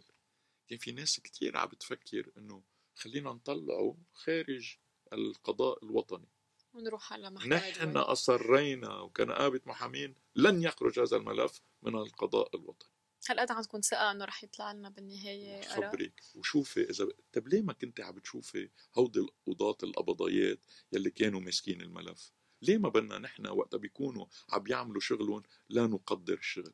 كان 0.68 0.78
في 0.78 0.92
ناس 0.92 1.20
كثير 1.20 1.56
عم 1.56 1.68
بتفكر 1.68 2.30
إنه 2.38 2.62
خلينا 2.94 3.32
نطلعه 3.32 3.96
خارج 4.12 4.76
القضاء 5.12 5.84
الوطني. 5.84 6.28
ونروح 6.74 7.12
على 7.12 7.30
محكمة 7.30 7.56
نحن 7.56 7.96
أصرينا 7.96 9.00
وكنقابة 9.00 9.60
محامين 9.66 10.14
لن 10.36 10.62
يخرج 10.62 11.00
هذا 11.00 11.16
الملف 11.16 11.60
من 11.82 11.94
القضاء 11.94 12.56
الوطني. 12.56 12.90
هل 13.26 13.40
قد 13.40 13.50
عندكم 13.50 13.80
ثقة 13.80 14.10
إنه 14.10 14.24
رح 14.24 14.44
يطلع 14.44 14.72
لنا 14.72 14.88
بالنهاية 14.88 15.68
صبري 15.68 16.12
وشوفي 16.34 16.90
إذا 16.90 17.08
طب 17.32 17.48
ليه 17.48 17.62
ما 17.62 17.72
كنت 17.72 18.00
عم 18.00 18.14
بتشوفي 18.14 18.70
هودي 18.98 19.20
القضاة 19.20 19.76
القبضايات 19.82 20.58
يلي 20.92 21.10
كانوا 21.10 21.40
ماسكين 21.40 21.80
الملف؟ 21.80 22.32
ليه 22.62 22.78
ما 22.78 22.88
بدنا 22.88 23.18
نحن 23.18 23.46
وقتها 23.46 23.78
بيكونوا 23.78 24.26
عم 24.50 24.64
يعملوا 24.66 25.00
شغلهم 25.00 25.42
لا 25.68 25.86
نقدر 25.86 26.34
الشغل؟ 26.34 26.72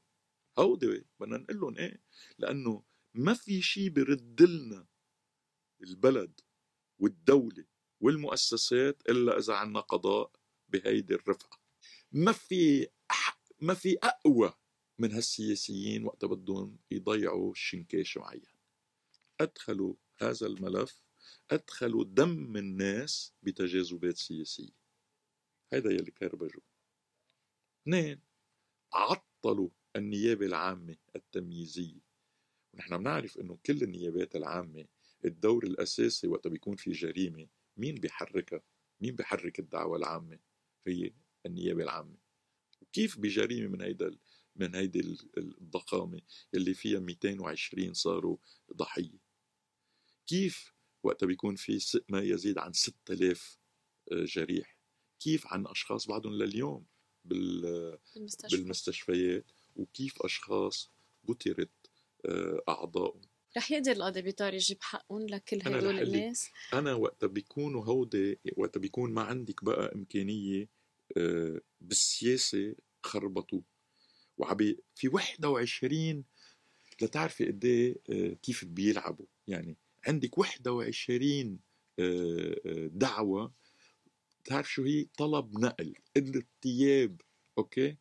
هودي 0.58 1.04
بدنا 1.20 1.36
نقول 1.38 1.60
لهم 1.60 1.78
إيه؟ 1.78 2.02
لأنه 2.38 2.82
ما 3.14 3.34
في 3.34 3.62
شيء 3.62 3.88
برد 3.90 4.42
لنا 4.42 4.86
البلد 5.82 6.40
والدولة 6.98 7.64
والمؤسسات 8.00 9.02
إلا 9.08 9.38
إذا 9.38 9.54
عنا 9.54 9.80
قضاء 9.80 10.32
بهيدي 10.68 11.14
الرفعة 11.14 11.60
ما 12.12 12.32
في 12.32 12.88
ما 13.60 13.74
في 13.74 13.98
أقوى 14.02 14.54
من 14.98 15.12
هالسياسيين 15.12 16.04
وقت 16.04 16.24
بدهم 16.24 16.78
يضيعوا 16.90 17.54
شنكاش 17.54 18.16
معين. 18.16 18.42
أدخلوا 19.40 19.94
هذا 20.18 20.46
الملف 20.46 21.02
أدخلوا 21.50 22.04
دم 22.04 22.56
الناس 22.56 23.32
بتجاذبات 23.42 24.16
سياسية. 24.16 24.84
هذا 25.72 25.90
يلي 25.90 26.10
كربجوا 26.10 26.62
اثنين 27.82 28.20
عطلوا 28.92 29.68
النيابة 29.96 30.46
العامة 30.46 30.96
التمييزية. 31.16 32.00
ونحن 32.74 32.98
بنعرف 32.98 33.38
إنه 33.38 33.58
كل 33.66 33.82
النيابات 33.82 34.36
العامة 34.36 34.86
الدور 35.24 35.64
الأساسي 35.64 36.28
وقت 36.28 36.48
بيكون 36.48 36.76
في 36.76 36.92
جريمة 36.92 37.48
مين 37.76 37.94
بيحركها؟ 37.94 38.62
مين 39.00 39.16
بيحرك 39.16 39.58
الدعوة 39.58 39.96
العامة؟ 39.96 40.38
هي 40.86 41.12
النيابة 41.46 41.82
العامة. 41.82 42.16
وكيف 42.80 43.18
بجريمة 43.18 43.68
من 43.68 43.80
هيدا 43.80 44.18
من 44.56 44.74
هيدي 44.74 45.16
الضخامة 45.38 46.20
اللي 46.54 46.74
فيها 46.74 47.00
220 47.00 47.92
صاروا 47.92 48.36
ضحية؟ 48.72 49.18
كيف 50.26 50.72
وقت 51.02 51.24
بيكون 51.24 51.56
في 51.56 52.00
ما 52.08 52.20
يزيد 52.20 52.58
عن 52.58 52.72
6000 52.72 53.58
آه، 54.12 54.24
جريح؟ 54.24 54.78
كيف 55.20 55.46
عن 55.46 55.66
أشخاص 55.66 56.06
بعدهم 56.06 56.32
لليوم 56.32 56.86
بالمستشفى. 57.24 58.56
بالمستشفيات؟ 58.56 59.52
وكيف 59.76 60.22
أشخاص 60.22 60.90
قتلت 61.28 61.70
آه، 62.26 62.62
أعضائهم 62.68 63.20
رح 63.56 63.70
يقدر 63.70 63.92
القاضي 63.92 64.22
بيطار 64.22 64.54
يجيب 64.54 64.78
حقهم 64.80 65.26
لكل 65.26 65.60
هدول 65.64 65.98
الناس؟ 65.98 66.50
أنا 66.72 66.94
وقت 66.94 67.24
بيكونوا 67.24 67.84
هودي 67.84 68.38
وقت 68.56 68.78
بيكون 68.78 69.12
ما 69.12 69.22
عندك 69.22 69.64
بقى 69.64 69.94
إمكانية 69.94 70.68
آه، 71.16 71.60
بالسياسة 71.80 72.74
خربطوا 73.02 73.60
وعبي 74.38 74.78
في 74.94 75.08
21 75.08 76.24
لتعرفي 77.02 77.46
قد 77.46 77.64
إيه 77.64 77.96
آه، 78.10 78.36
كيف 78.42 78.64
بيلعبوا. 78.64 79.26
يعني 79.46 79.76
عندك 80.06 80.38
21 80.38 81.58
آه، 81.98 82.88
دعوة 82.92 83.52
بتعرف 84.44 84.72
شو 84.72 84.82
هي؟ 84.82 85.06
طلب 85.18 85.58
نقل 85.58 85.94
قلة 86.16 86.42
ثياب 86.62 87.20
أوكي؟ 87.58 87.96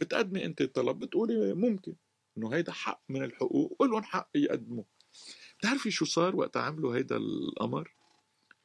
بتقدمي 0.00 0.44
انت 0.44 0.62
طلب 0.62 0.98
بتقولي 0.98 1.54
ممكن. 1.54 1.96
انه 2.38 2.54
هيدا 2.54 2.72
حق 2.72 3.02
من 3.08 3.22
الحقوق 3.24 3.76
ولهم 3.82 4.02
حق 4.02 4.30
يقدموا 4.34 4.84
بتعرفي 5.58 5.90
شو 5.90 6.04
صار 6.04 6.36
وقت 6.36 6.56
عملوا 6.56 6.96
هيدا 6.96 7.16
الأمر؟ 7.16 7.94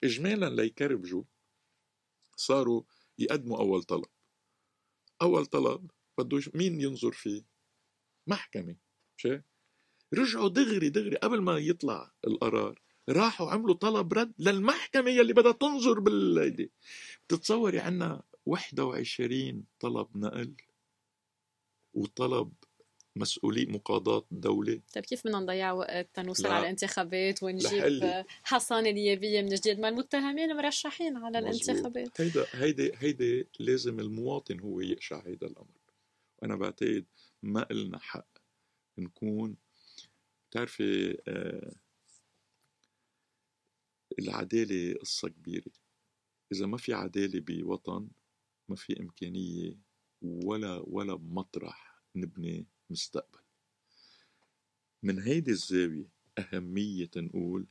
اجمالا 0.03 0.49
ليكربجوا 0.49 1.23
صاروا 2.35 2.83
يقدموا 3.19 3.57
أول 3.57 3.83
طلب. 3.83 4.05
أول 5.21 5.45
طلب 5.45 5.91
بده 6.17 6.41
مين 6.53 6.81
ينظر 6.81 7.11
فيه؟ 7.11 7.43
محكمة. 8.27 8.75
مش 9.17 9.27
رجعوا 10.13 10.49
دغري 10.49 10.89
دغري. 10.89 11.15
قبل 11.15 11.41
ما 11.41 11.57
يطلع 11.57 12.11
القرار 12.27 12.81
راحوا 13.09 13.51
عملوا 13.51 13.75
طلب 13.75 14.13
رد 14.13 14.33
للمحكمة 14.39 15.09
يلي 15.09 15.33
بدها 15.33 15.51
تنظر 15.51 15.99
بالليلة. 15.99 16.69
بتتصوري 17.27 17.79
عنا 17.79 18.23
21 18.45 19.65
طلب 19.79 20.17
نقل؟ 20.17 20.53
وطلب 21.93 22.53
مسؤولي 23.15 23.65
مقاضاة 23.65 24.25
الدولة 24.31 24.81
طيب 24.93 25.05
كيف 25.05 25.27
بدنا 25.27 25.39
نضيع 25.39 25.71
وقت 25.71 26.09
تنوصل 26.13 26.47
على 26.47 26.59
الانتخابات 26.63 27.43
ونجيب 27.43 28.25
حصانة 28.43 28.89
نيابية 28.89 29.41
من 29.41 29.49
جديد؟ 29.49 29.79
ما 29.79 29.89
المتهمين 29.89 30.55
مرشحين 30.55 31.17
على 31.17 31.41
مزبوط. 31.41 31.69
الانتخابات. 31.69 32.21
هيدا 32.21 32.45
هيدي 32.51 32.91
هيدي 32.95 33.47
لازم 33.59 33.99
المواطن 33.99 34.59
هو 34.59 34.79
يقشع 34.79 35.21
هيدا 35.25 35.47
الأمر. 35.47 35.81
وأنا 36.37 36.55
بعتقد 36.55 37.05
ما 37.43 37.71
إلنا 37.71 37.99
حق 37.99 38.27
نكون 38.97 39.55
بتعرفي 40.49 41.17
آه 41.27 41.73
العدالة 44.19 44.99
قصة 44.99 45.29
كبيرة. 45.29 45.71
إذا 46.51 46.65
ما 46.65 46.77
في 46.77 46.93
عدالة 46.93 47.39
بوطن 47.39 48.07
ما 48.69 48.75
في 48.75 48.99
إمكانية 48.99 49.77
ولا 50.23 50.83
ولا 50.87 51.15
مطرح 51.15 52.03
نبني 52.15 52.65
مستقبل. 52.89 53.39
من 55.03 55.19
هيدي 55.19 55.51
الزاوية 55.51 56.09
أهمية 56.39 57.09
نقول 57.17 57.67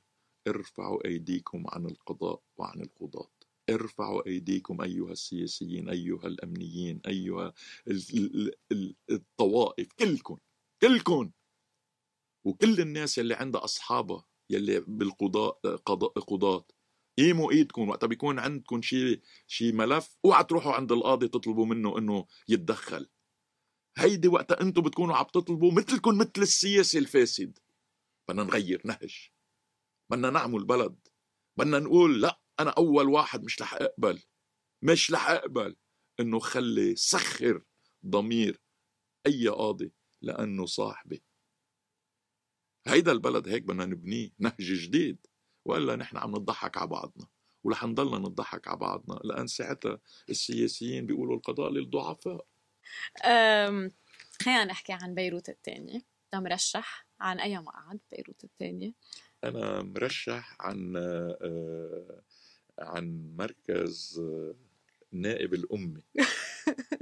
ارفعوا 0.49 1.07
أيديكم 1.07 1.65
عن 1.69 1.87
القضاء 1.87 2.43
وعن 2.57 2.81
القضاة. 2.81 3.31
ارفعوا 3.71 4.27
أيديكم 4.27 4.81
أيها 4.81 5.13
السياسيين 5.13 5.89
أيها 5.89 6.27
الأمنيين 6.27 7.01
أيها 7.07 7.55
الطوائف 9.11 9.89
كلكم 9.99 10.39
كلكم. 10.83 11.31
وكل 12.45 12.81
الناس 12.81 13.19
يلي 13.19 13.35
عندها 13.35 13.65
أصحابها 13.65 14.25
يلي 14.51 14.81
بالقضاء 14.81 15.77
قضاء 15.77 16.13
قضاة. 16.13 16.65
قيموا 17.19 17.53
ايدكم 17.53 17.89
وقت؟ 17.89 18.05
بيكون 18.05 18.39
عندكم 18.39 18.83
شيء 18.83 19.21
شيء 19.47 19.73
ملف؟ 19.73 20.17
اوعى 20.25 20.45
تروحوا 20.45 20.73
عند 20.73 20.93
القاضي 20.93 21.29
تطلبوا 21.29 21.67
منه 21.67 21.99
إنه 21.99 22.27
يتدخل. 22.49 23.11
هيدي 23.97 24.29
وقتها 24.29 24.61
أنتم 24.61 24.83
بتكونوا 24.83 25.17
عم 25.17 25.25
تطلبوا 25.25 25.73
مثلكم 25.73 26.19
مثل 26.19 26.33
السياسي 26.39 26.99
الفاسد. 26.99 27.59
بدنا 28.29 28.45
نغير 28.45 28.83
نهج 28.85 29.31
بدنا 30.11 30.31
نعمل 30.31 30.65
بلد. 30.65 31.09
بدنا 31.59 31.79
نقول 31.79 32.23
لا 32.23 32.41
أنا 32.61 32.71
أول 32.71 33.09
واحد 33.09 33.45
مش 33.45 33.63
رح 33.63 33.75
أقبل. 33.75 34.23
مش 34.83 35.13
رح 35.13 35.31
أقبل. 35.31 35.77
إنه 36.21 36.39
خلي 36.39 36.97
سخر 36.97 37.65
ضمير 38.07 38.63
أي 39.27 39.49
قاضي 39.49 39.93
لأنه 40.23 40.67
صاحبي. 40.67 41.23
هيدا 42.87 43.13
البلد 43.13 43.49
هيك 43.49 43.63
بدنا 43.63 43.87
نبنيه 43.87 44.31
نهج 44.39 44.55
جديد. 44.61 45.27
وإلا 45.65 45.97
نحن 45.97 46.17
عم 46.17 46.31
نضحك 46.31 46.77
على 46.77 46.87
بعضنا 46.87 47.27
ورح 47.65 47.85
نضلنا 47.85 48.19
نضحك 48.19 48.69
على 48.69 48.77
بعضنا. 48.77 49.21
لأن 49.25 49.47
ساعتها 49.47 49.99
السياسيين 50.31 51.07
بيقولوا 51.07 51.37
القضاء 51.37 51.71
للضعفاء. 51.71 52.47
خلينا 54.43 54.65
نحكي 54.65 54.93
عن 54.93 55.15
بيروت 55.15 55.49
الثانية. 55.49 55.95
انت 55.95 56.43
مرشح 56.43 57.07
عن 57.21 57.41
أي 57.41 57.59
مقعد 57.59 58.01
بيروت 58.13 58.45
الثانية؟ 58.45 58.93
أنا 59.45 59.83
مرشح 59.83 60.57
عن 60.61 60.97
آه، 60.97 62.23
عن 62.79 63.35
مركز 63.37 64.21
آه، 64.21 64.55
نائب 65.13 65.55
الامي 65.55 66.03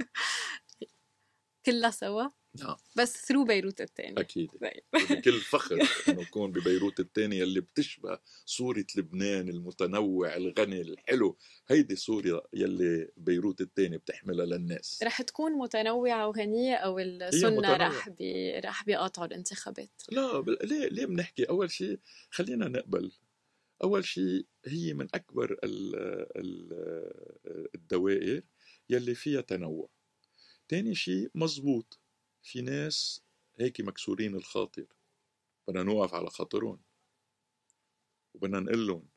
كلها 1.65 1.91
سوا. 1.91 2.27
نعم 2.59 2.75
بس 2.97 3.25
ثرو 3.25 3.43
بيروت 3.43 3.81
الثاني 3.81 4.21
أكيد. 4.21 4.51
بكل 4.93 5.39
فخر 5.51 5.75
انه 6.09 6.21
يكون 6.21 6.51
ببيروت 6.51 6.99
الثاني 6.99 7.43
اللي 7.43 7.61
بتشبه 7.61 8.19
صورة 8.45 8.85
لبنان 8.97 9.49
المتنوع 9.49 10.35
الغني 10.35 10.81
الحلو. 10.81 11.37
هيدي 11.67 11.95
صورة 11.95 12.43
يلي 12.53 13.07
بيروت 13.17 13.61
الثاني 13.61 13.97
بتحملها 13.97 14.45
للناس. 14.45 14.99
رح 15.03 15.21
تكون 15.21 15.51
متنوعة 15.51 16.27
وغنية 16.27 16.75
أو 16.75 16.99
السنة 16.99 17.77
رح 17.77 18.09
بي 18.09 18.59
رح 18.59 18.83
بيقاطعوا 18.85 19.27
الانتخابات. 19.27 20.01
لا 20.11 20.43
ليه 20.63 20.87
ليه 20.87 21.05
بنحكي؟ 21.05 21.43
أول 21.43 21.71
شيء 21.71 21.99
خلينا 22.29 22.67
نقبل. 22.67 23.11
أول 23.83 24.05
شيء 24.05 24.45
هي 24.65 24.93
من 24.93 25.07
أكبر 25.13 25.57
الدوائر 27.75 28.41
يلي 28.89 29.15
فيها 29.15 29.41
تنوع. 29.41 29.89
تاني 30.71 30.95
شيء 30.95 31.31
مزبوط 31.35 31.99
في 32.41 32.61
ناس 32.61 33.23
هيك 33.59 33.81
مكسورين 33.81 34.35
الخاطر. 34.35 34.85
بدنا 35.67 35.83
نوقف 35.83 36.13
على 36.13 36.29
خاطرهم. 36.29 36.79
وبدنا 38.33 38.59
نقول 38.59 38.87
لهم 38.87 39.09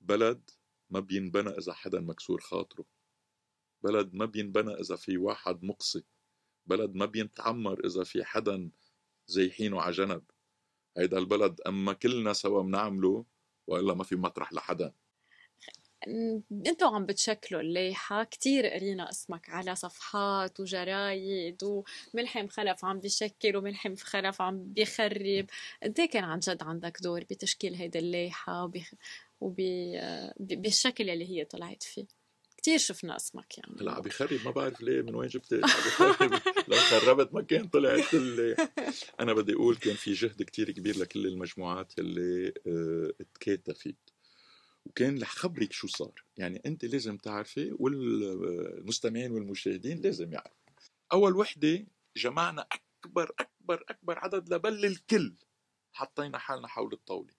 بلد 0.00 0.50
ما 0.90 1.00
بينبنى 1.00 1.48
إذا 1.48 1.72
حدا 1.72 2.00
مكسور 2.00 2.40
خاطره. 2.40 2.84
بلد 3.82 4.14
ما 4.14 4.24
بينبنى 4.24 4.74
إذا 4.74 4.96
في 4.96 5.16
واحد 5.16 5.64
مقصي. 5.64 6.04
بلد 6.66 6.94
ما 6.94 7.06
بينتعمر 7.06 7.86
إذا 7.86 8.04
في 8.04 8.24
حدا 8.24 8.70
زيحينه 9.26 9.80
على 9.80 9.92
جنب. 9.92 10.22
هيدا 10.96 11.18
البلد 11.18 11.60
أما 11.60 11.92
كلنا 11.92 12.32
سوا 12.32 12.62
بنعمله 12.62 13.24
وإلا 13.66 13.94
ما 13.94 14.04
في 14.04 14.16
مطرح 14.16 14.52
لحدا. 14.52 14.94
أنتوا 16.66 16.88
عم 16.88 17.06
بتشكلوا 17.06 17.60
الليحة 17.60 18.24
كتير 18.24 18.66
قرينا 18.66 19.10
اسمك 19.10 19.50
على 19.50 19.74
صفحات 19.74 20.60
وجرايد 20.60 21.64
وملحم 21.64 22.48
خلف 22.48 22.84
عم 22.84 23.00
بيشكل 23.00 23.56
وملحم 23.56 23.96
خلف 23.96 24.42
عم 24.42 24.64
بيخرب. 24.64 25.46
انت 25.82 26.00
كان 26.00 26.24
عن 26.24 26.38
جد 26.38 26.62
عندك 26.62 26.98
دور 27.02 27.24
بتشكيل 27.24 27.74
هيدا 27.74 27.98
الليحة 28.00 28.70
وبالشكل 29.40 31.10
اللي 31.10 31.30
هي 31.30 31.44
طلعت 31.44 31.82
فيه؟ 31.82 32.06
كتير 32.56 32.78
شفنا 32.78 33.16
اسمك 33.16 33.58
يعني. 33.58 33.74
لا 33.80 34.00
بخرب 34.00 34.40
ما 34.44 34.50
بعرف 34.50 34.80
ليه 34.80 35.02
من 35.02 35.14
وين 35.14 35.28
جبت 35.28 35.52
لو 36.68 36.76
خربت 36.76 37.34
ما 37.34 37.42
كان 37.42 37.68
طلعت 37.68 38.14
اللي 38.14 38.56
أنا 39.20 39.32
بدي 39.32 39.54
أقول 39.54 39.76
كان 39.76 39.94
في 39.94 40.12
جهد 40.12 40.42
كتير 40.42 40.70
كبير 40.70 40.98
لكل 40.98 41.26
المجموعات 41.26 41.98
اللي 41.98 42.52
آه 42.66 43.12
تكاتفت 43.34 44.15
وكان 44.86 45.22
رح 45.22 45.30
خبرك 45.30 45.72
شو 45.72 45.86
صار. 45.86 46.24
يعني 46.36 46.62
أنت 46.66 46.84
لازم 46.84 47.16
تعرفي 47.16 47.76
والمستمعين 47.78 49.32
والمشاهدين 49.32 50.00
لازم 50.00 50.32
يعرفوا. 50.32 50.56
أول 51.12 51.36
وحدة 51.36 51.86
جمعنا 52.16 52.68
أكبر 53.02 53.34
أكبر 53.40 53.84
أكبر 53.88 54.18
عدد 54.18 54.54
لبل 54.54 54.84
الكل. 54.84 55.36
حطينا 55.92 56.38
حالنا 56.38 56.68
حول 56.68 56.92
الطاولة. 56.92 57.34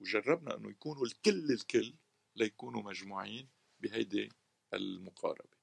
وجربنا 0.00 0.56
إنه 0.56 0.70
يكونوا 0.70 1.04
الكل 1.06 1.50
الكل 1.50 1.94
ليكونوا 2.36 2.82
مجموعين 2.82 3.48
بهيدي 3.80 4.28
المقاربة. 4.74 5.56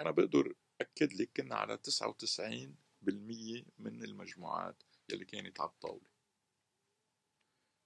أنا 0.00 0.10
بقدر 0.10 0.54
أكد 0.80 1.12
لك 1.12 1.30
كنا 1.36 1.54
على 1.54 1.78
99% 1.78 3.64
من 3.78 4.04
المجموعات 4.04 4.82
يلي 5.08 5.24
كانت 5.24 5.60
على 5.60 5.70
الطاولة. 5.70 6.12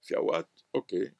في 0.01 0.17
أوقات 0.17 0.59
أوكي 0.75 1.11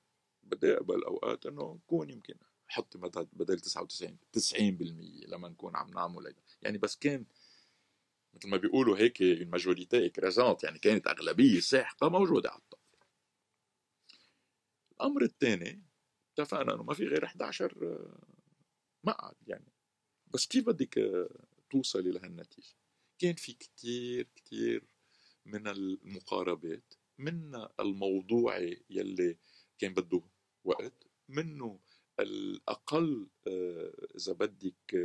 بدي 0.50 0.74
اقبل 0.74 1.04
اوقات 1.04 1.46
إنه 1.46 1.74
نكون 1.74 2.10
يمكن 2.10 2.36
حط 2.68 2.98
بدل 3.34 3.60
99 3.60 4.18
90% 4.38 5.28
لما 5.28 5.50
نكون 5.50 5.76
عم 5.76 5.90
نعمل 5.90 6.36
يعني 6.62 6.78
بس 6.78 6.96
كان 6.96 7.26
مثل 8.34 8.50
ما 8.50 8.58
بيقولوا 8.58 8.98
هيك 8.98 9.22
الماجوريتي 9.22 10.06
اكرازانت 10.06 10.64
يعني 10.64 10.80
كانت 10.80 11.08
أغلبية 11.08 11.60
ساحقة 11.60 12.10
موجودة 12.10 12.50
على 12.50 12.60
الطاوله 12.60 12.88
الأمر 14.92 15.24
الثاني 15.24 15.84
اتفقنا 16.34 16.74
إنه 16.74 16.84
ما 16.84 16.94
في 16.94 17.08
غير 17.08 17.26
11 17.26 18.08
مقعد 19.04 19.36
يعني. 19.48 19.72
بس 20.34 20.48
كيف 20.48 20.66
بدك 20.66 21.28
توصلي 21.70 22.12
لهالنتيجة؟ 22.12 22.76
كان 23.20 23.34
في 23.34 23.54
كتير 23.54 24.28
كتير 24.36 24.84
من 25.46 25.68
المقاربات 25.68 26.94
من 27.18 27.68
الموضوعي 27.80 28.84
يلي 28.90 29.38
كان 29.80 29.94
بده 29.94 30.22
وقت 30.68 30.94
منه 31.30 31.80
الأقل 32.20 33.28
آه، 33.48 33.94
إذا 34.16 34.34
بدك 34.34 34.96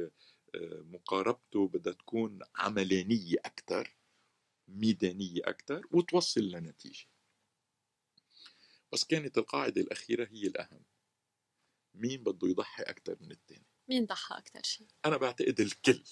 آه، 0.55 0.81
مقاربته 0.83 1.69
بدها 1.69 1.93
تكون 1.93 2.39
عملانية 2.57 3.37
أكثر 3.45 3.97
ميدانية 4.69 5.41
أكثر 5.45 5.87
وتوصل 5.91 6.41
لنتيجة. 6.41 7.07
بس 8.93 9.05
كانت 9.05 9.39
القاعدة 9.39 9.81
الأخيرة 9.81 10.29
هي 10.31 10.47
الأهم. 10.47 10.83
مين 11.95 12.23
بده 12.23 12.49
يضحي 12.49 12.83
أكثر 12.83 13.17
من 13.21 13.31
الثاني 13.31 13.67
مين 13.89 14.07
ضحى 14.07 14.35
أكثر 14.35 14.61
شيء؟ 14.63 14.87
أنا 15.05 15.17
بعتقد 15.17 15.61
الكل. 15.61 16.03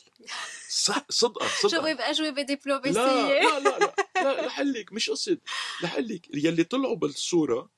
صدقا 1.08 1.48
صدقا. 1.48 1.68
جواب 1.68 2.00
أجوبة 2.00 2.42
دبلوماسية 2.42 2.92
لا 2.92 3.60
لا 3.60 3.78
لا. 3.78 3.94
لا 4.22 4.46
لحلك 4.46 4.92
مش 4.92 5.10
قصد 5.10 5.40
لحلك. 5.82 6.34
يلي 6.34 6.64
طلعوا 6.64 6.96
بالصورة 6.96 7.70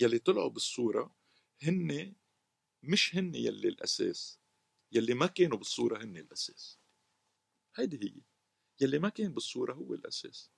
يلي 0.00 0.18
طلعوا 0.18 0.50
بالصورة 0.50 1.14
هن 1.62 2.14
مش 2.82 3.16
هن 3.16 3.34
يلي 3.34 3.68
الأساس 3.68 4.38
يلي 4.92 5.14
ما 5.14 5.26
كانوا 5.26 5.58
بالصورة 5.58 6.02
هن 6.04 6.16
الأساس. 6.16 6.78
هيدي 7.76 8.06
هي 8.06 8.20
يلي 8.80 8.98
ما 8.98 9.08
كان 9.08 9.34
بالصورة 9.34 9.72
هو 9.72 9.94
الأساس. 9.94 10.50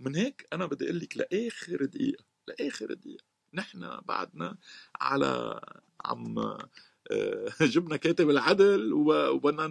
ومن 0.00 0.16
هيك 0.16 0.48
أنا 0.52 0.66
بدي 0.66 0.84
أقول 0.84 0.98
لك 0.98 1.16
لآخر 1.16 1.84
دقيقة 1.84 2.24
لآخر 2.48 2.94
دقيقة 2.94 3.24
نحن 3.54 4.00
بعدنا 4.00 4.58
على 5.00 5.60
عم 6.04 6.38
آه، 6.38 6.68
جبنا 7.74 7.96
كاتب 7.96 8.30
العدل 8.30 8.92
وبدنا 8.92 9.66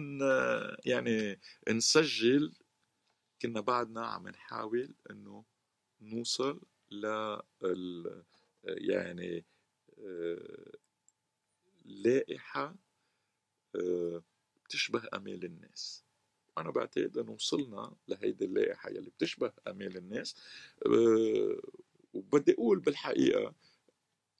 يعني 0.84 1.40
نسجل. 1.68 2.52
كنا 3.42 3.60
بعدنا 3.60 4.06
عم 4.06 4.28
نحاول 4.28 4.94
إنه 5.10 5.44
نوصل 6.00 6.60
لل 6.90 8.22
يعني 8.64 9.44
آه، 9.98 10.72
لائحة 11.84 12.76
آه، 13.76 14.22
بتشبه 14.64 15.02
أمال 15.14 15.44
الناس. 15.44 16.04
أنا 16.58 16.70
بعتقد 16.70 17.18
أنه 17.18 17.32
وصلنا 17.32 17.96
لهيدي 18.08 18.44
اللائحة 18.44 18.90
يلي 18.90 19.10
بتشبه 19.10 19.52
أمال 19.66 19.96
الناس. 19.96 20.36
آه، 20.86 21.60
وبدي 22.14 22.52
أقول 22.52 22.78
بالحقيقة 22.80 23.54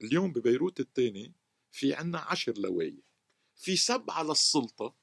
اليوم 0.03 0.33
ببيروت 0.33 0.81
الثاني 0.81 1.33
في 1.71 1.95
عنا 1.95 2.19
عشر 2.19 2.59
لوائح 2.59 3.05
في 3.57 3.77
سبعة 3.77 4.23
للسلطة 4.23 4.95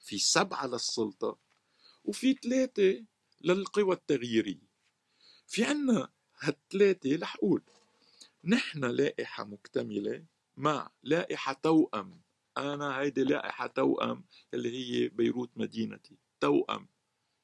في 0.00 0.18
سبعة 0.18 0.66
للسلطة 0.66 1.38
وفي 2.04 2.32
ثلاثة 2.34 3.04
للقوى 3.40 3.94
التغييرية. 3.94 4.68
في 5.46 5.64
عنا 5.64 6.12
هالثلاثة 6.38 7.16
رح 7.16 7.36
أقول. 7.36 7.62
نحن 8.48 8.84
لائحة 8.84 9.44
مكتملة 9.44 10.24
مع 10.56 10.90
لائحة 11.02 11.52
توأم. 11.52 12.20
أنا 12.56 13.00
هيدي 13.00 13.24
لائحة 13.24 13.66
توأم 13.66 14.24
اللي 14.54 14.70
هي 14.70 15.08
بيروت 15.08 15.50
مدينتي. 15.56 16.18
توأم. 16.40 16.88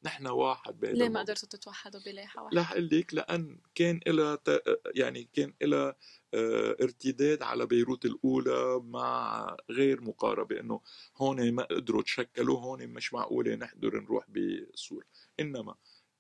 نحن 0.05 0.27
واحد 0.27 0.81
بهذا 0.81 0.95
ليه 0.95 1.09
ما 1.09 1.21
قدرتوا 1.21 1.49
تتوحدوا 1.49 2.01
بلائحة 2.01 2.43
واحدة؟ 2.43 2.61
رح 2.61 2.73
أقول 2.73 2.89
لك 2.93 3.15
لأن 3.15 3.61
كان 3.75 4.01
لها 4.07 4.39
يعني 4.95 5.29
كان 5.33 5.55
لها 5.63 5.97
آه، 6.35 6.77
ارتداد 6.83 7.43
على 7.43 7.67
بيروت 7.67 8.05
الأولى 8.05 8.81
مع 8.85 9.57
غير 9.71 10.01
مقاربة 10.01 10.61
إنه 10.61 10.81
هون 11.17 11.53
ما 11.53 11.63
قدروا 11.63 12.03
تشكلوا 12.03 12.59
هون 12.61 12.87
مش 12.87 13.15
معقولة 13.15 13.55
نحضر 13.55 14.01
نروح 14.01 14.27
بصورة 14.31 15.07
إنما 15.41 15.75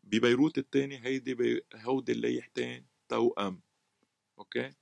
ببيروت 0.05 0.59
الثاني 0.59 1.05
هيدي 1.05 1.35
بي 1.35 1.63
هودي 1.75 2.13
الليحتين 2.13 2.87
توأم. 3.09 3.63
أوكي؟ 4.39 4.73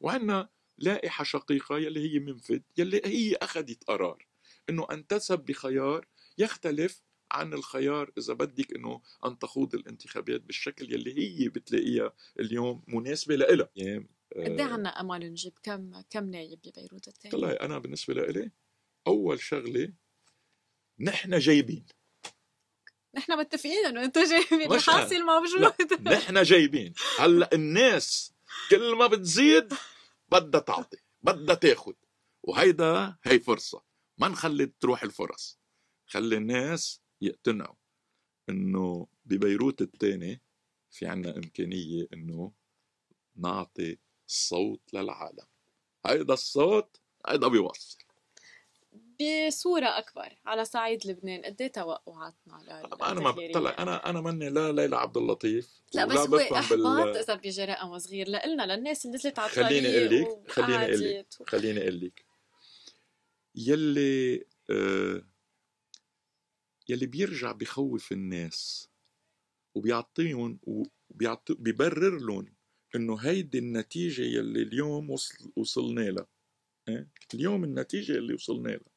وعندنا 0.00 0.48
لائحة 0.78 1.24
شقيقة 1.24 1.78
يلي 1.78 2.14
هي 2.14 2.18
منفذ 2.18 2.60
يلي 2.76 3.02
هي 3.04 3.34
أخذت 3.34 3.84
قرار 3.84 4.26
إنه 4.70 4.86
انتسب 4.90 5.38
بخيار 5.38 6.06
يختلف 6.38 7.02
عن 7.30 7.54
الخيار 7.54 8.12
إذا 8.18 8.34
بدك 8.34 8.74
إنه 8.74 9.02
أن 9.24 9.38
تخوض 9.38 9.74
الانتخابات 9.74 10.40
بالشكل 10.40 10.92
يلي 10.92 11.40
هي 11.40 11.48
بتلاقيها 11.48 12.12
اليوم 12.40 12.82
مناسبة 12.88 13.36
لها 13.36 13.68
يعني 13.76 14.08
قد 14.36 14.60
إيه 14.60 14.62
عنا 14.62 14.88
أمل 15.00 15.30
نجيب 15.30 15.52
كم 15.62 16.00
كم 16.10 16.30
نايب 16.30 16.58
ببيروت 16.64 17.08
الثاني؟ 17.08 17.32
طلعي 17.32 17.52
أنا 17.52 17.78
بالنسبة 17.78 18.14
لإلي 18.14 18.50
أول 19.06 19.40
شغلة 19.40 19.92
نحن 21.00 21.38
جايبين. 21.38 21.86
نحن 23.14 23.38
متفقين 23.38 23.86
إنه 23.86 24.04
انت 24.04 24.18
جايبين 24.18 24.72
الحاصل 24.72 25.22
موجود. 25.22 25.72
نحن 26.02 26.42
جايبين. 26.42 26.94
هلأ 27.18 27.50
الناس 27.52 28.32
كل 28.70 28.96
ما 28.96 29.06
بتزيد 29.06 29.74
بدها 30.28 30.60
تعطي 30.60 30.96
بدها 31.22 31.54
تاخذ 31.54 31.92
وهيدا 32.42 33.16
هي 33.22 33.40
فرصة. 33.40 33.82
ما 34.18 34.28
نخلي 34.28 34.66
تروح 34.66 35.02
الفرص. 35.02 35.58
خلي 36.06 36.36
الناس 36.36 37.02
يقتنعوا 37.20 37.76
إنه 38.48 39.06
ببيروت 39.24 39.82
الثاني 39.82 40.42
في 40.90 41.06
عنا 41.06 41.36
إمكانية 41.36 42.06
إنه 42.12 42.52
نعطي 43.36 43.98
الصوت 44.28 44.94
للعالم. 44.94 45.46
هيدا 46.06 46.34
الصوت 46.34 47.00
هيدا 47.26 47.48
بيوصل. 47.48 47.98
بصورة 49.20 49.86
أكبر 49.98 50.36
على 50.46 50.64
صعيد 50.64 51.06
لبنان 51.06 51.42
قد 51.42 51.62
إيه 51.62 51.72
توقعاتنا 51.72 52.84
أنا 53.02 53.20
ما 53.20 53.30
بطلع 53.30 53.76
أنا 53.78 54.10
أنا 54.10 54.20
ماني 54.20 54.50
لا 54.50 54.72
ليلى 54.72 54.96
عبد 54.96 55.16
اللطيف 55.16 55.82
لا 55.94 56.04
بس 56.04 56.18
هو 56.18 56.36
إحباط 56.36 57.06
بال... 57.06 57.16
إذا 57.16 57.34
بيجي 57.34 57.64
رقم 57.64 57.98
صغير 57.98 58.28
لإلنا 58.28 58.76
للناس 58.76 59.06
اللي 59.06 59.16
نزلت 59.16 59.38
على 59.38 59.48
خليني 59.48 59.88
أقول 59.88 60.20
لك 60.20 60.50
خليني 60.50 60.84
أقول 60.84 61.10
لك 61.10 61.26
و... 61.40 61.44
خليني 61.44 61.82
أقول 61.82 62.00
لك. 62.00 62.24
يلي 63.54 64.44
آه 64.70 65.22
يلي 66.88 67.06
بيرجع 67.06 67.52
بخوف 67.52 68.12
الناس 68.12 68.88
وبيعطيهم 69.74 70.58
وبيعطي 71.10 71.54
بيبرر 71.54 72.18
لهم 72.18 72.54
إنه 72.96 73.16
هيدي 73.16 73.58
النتيجة 73.58 74.22
يلي 74.22 74.62
اليوم 74.62 75.10
وصل 75.10 75.52
وصلنا 75.56 76.00
لها 76.00 76.26
إيه؟ 76.88 77.08
اليوم 77.34 77.64
النتيجة 77.64 78.12
اللي 78.12 78.34
وصلنا 78.34 78.68
لها. 78.68 78.91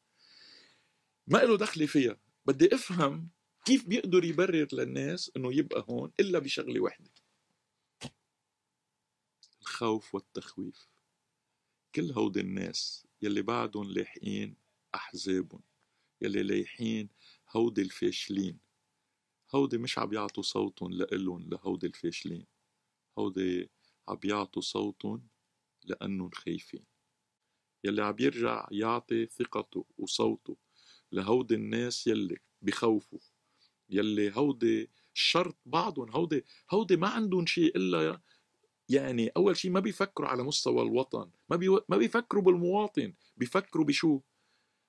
ما 1.27 1.37
له 1.37 1.57
دخل 1.57 1.87
فيها. 1.87 2.17
بدي 2.45 2.75
أفهم 2.75 3.29
كيف 3.65 3.87
بيقدر 3.87 4.23
يبرر 4.23 4.67
للناس 4.73 5.31
إنه 5.37 5.53
يبقى 5.53 5.85
هون 5.89 6.11
إلا 6.19 6.39
بشغلة 6.39 6.79
وحدة. 6.79 7.11
الخوف 9.61 10.15
والتخويف. 10.15 10.87
كل 11.95 12.11
هود 12.11 12.37
الناس 12.37 13.07
يلي 13.21 13.41
بعدهم 13.41 13.91
لاحقين 13.91 14.55
أحزابهم 14.95 15.63
يلي 16.21 16.43
لايحين 16.43 17.09
هودي 17.49 17.81
الفاشلين. 17.81 18.59
هودي 19.55 19.77
مش 19.77 19.99
عم 19.99 20.13
يعطوا 20.13 20.43
صوتهم 20.43 20.91
لإلهم 20.91 21.49
لهودي 21.49 21.87
الفاشلين. 21.87 22.45
هودي 23.19 23.69
عم 24.07 24.19
يعطوا 24.23 24.61
صوتهم 24.61 25.27
لأنهم 25.83 26.29
خايفين. 26.29 26.85
يلي 27.83 28.03
عم 28.03 28.15
يرجع 28.19 28.67
يعطي 28.71 29.25
ثقته 29.25 29.85
وصوته 29.97 30.57
لهودي 31.11 31.55
الناس 31.55 32.07
يلي 32.07 32.37
بخوفوا 32.61 33.19
يلي 33.89 34.31
هودي 34.35 34.89
شرط 35.13 35.57
بعضهم 35.65 36.11
هودي 36.11 36.45
هودي 36.71 36.95
ما 36.95 37.07
عندهم 37.07 37.45
شيء 37.45 37.75
إلا 37.75 38.21
يعني 38.89 39.27
أول 39.27 39.57
شيء 39.57 39.71
ما 39.71 39.79
بيفكروا 39.79 40.29
على 40.29 40.43
مستوى 40.43 40.81
الوطن 40.81 41.29
ما 41.49 41.55
بي 41.55 41.69
ما 41.69 41.97
بيفكروا 41.97 42.43
بالمواطن 42.43 43.13
بيفكروا 43.37 43.85
بشو؟ 43.85 44.19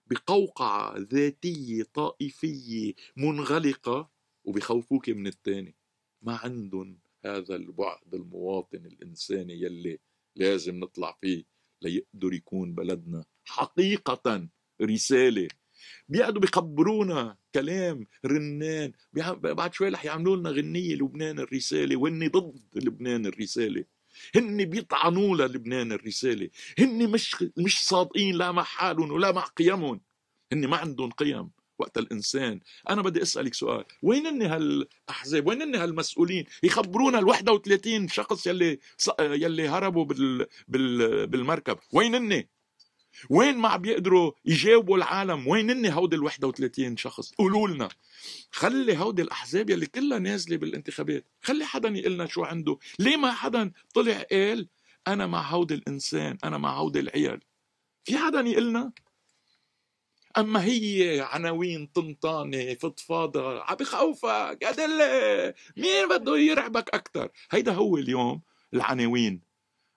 بقوقعة 0.06 0.98
ذاتية 0.98 1.82
طائفية 1.94 2.94
منغلقة 3.16 4.10
وبخوفوك 4.44 5.08
من 5.08 5.26
الثاني 5.26 5.74
ما 6.22 6.36
عندهم 6.36 6.98
هذا 7.24 7.56
البعد 7.56 8.14
المواطن 8.14 8.86
الإنساني 8.86 9.60
يلي 9.60 9.98
لازم 10.36 10.80
نطلع 10.80 11.18
فيه 11.20 11.44
ليقدر 11.82 12.32
يكون 12.32 12.74
بلدنا 12.74 13.24
حقيقة 13.44 14.48
رسالة 14.82 15.48
بيقعدوا 16.08 16.40
بيخبرونا 16.40 17.36
كلام 17.54 18.06
رنان 18.26 18.92
بعد 19.42 19.74
شوي 19.74 19.88
رح 19.88 20.04
يعملوا 20.04 20.36
لنا 20.36 20.50
غنية 20.50 20.94
لبنان 20.94 21.38
الرسالة 21.38 21.96
وهن 21.96 22.28
ضد 22.28 22.60
لبنان 22.74 23.26
الرسالة. 23.26 23.84
هن 24.36 24.64
بيطعنوا 24.64 25.36
للبنان 25.36 25.92
الرسالة. 25.92 26.48
هن 26.78 27.10
مش 27.10 27.44
مش 27.56 27.84
صادقين 27.84 28.34
لا 28.34 28.52
مع 28.52 28.62
حالهم 28.62 29.12
ولا 29.12 29.32
مع 29.32 29.44
قيمهم. 29.44 30.00
هن 30.52 30.66
ما 30.66 30.76
عندهم 30.76 31.10
قيم 31.10 31.50
وقت 31.78 31.98
الإنسان. 31.98 32.60
أنا 32.90 33.02
بدي 33.02 33.22
أسألك 33.22 33.54
سؤال. 33.54 33.84
وين 34.02 34.26
هن 34.26 34.42
هالأحزاب؟ 34.42 35.46
وين 35.46 35.62
هن 35.62 35.74
هالمسؤولين؟ 35.74 36.44
يخبرونا 36.62 37.18
ال 37.18 37.24
31 37.24 38.08
شخص 38.08 38.46
يلي 38.46 38.78
يلي 39.20 39.68
هربوا 39.68 40.04
بال... 40.04 40.46
بال... 40.68 41.26
بالمركب. 41.26 41.78
وين 41.92 42.14
هن 42.14 42.44
وين 43.30 43.58
ما 43.58 43.76
بيقدروا 43.76 44.32
يجاوبوا 44.44 44.96
العالم؟ 44.96 45.48
وين 45.48 45.70
هن 45.70 45.86
هودي 45.86 46.16
ال 46.16 46.22
31 46.22 46.96
شخص؟ 46.96 47.32
قولوا 47.34 47.68
لنا. 47.68 47.88
خلي 48.50 48.98
هودي 48.98 49.22
الأحزاب 49.22 49.70
يلي 49.70 49.86
كلها 49.86 50.18
نازلة 50.18 50.56
بالانتخابات 50.56 51.24
خلي 51.42 51.64
حدا 51.64 51.88
يقلنا 51.88 52.26
شو 52.26 52.44
عنده. 52.44 52.78
ليه 52.98 53.16
ما 53.16 53.32
حدا 53.32 53.72
طلع 53.94 54.22
قال 54.32 54.68
أنا 55.08 55.26
مع 55.26 55.42
هودي 55.42 55.74
الإنسان 55.74 56.38
أنا 56.44 56.58
مع 56.58 56.76
هودي 56.76 57.00
العيال؟ 57.00 57.40
في 58.04 58.18
حدا 58.18 58.40
يقلنا 58.40 58.92
أما 60.38 60.64
هي 60.64 61.20
عناوين 61.20 61.86
طنطانة 61.86 62.74
فضفاضه 62.74 63.62
عم 63.62 63.76
بخوفك 63.76 64.58
أدلة. 64.62 65.54
مين 65.76 66.08
بده 66.08 66.36
يرعبك 66.38 66.94
أكثر 66.94 67.28
هيدا 67.50 67.72
هو 67.72 67.96
اليوم 67.96 68.42
العناوين. 68.74 69.40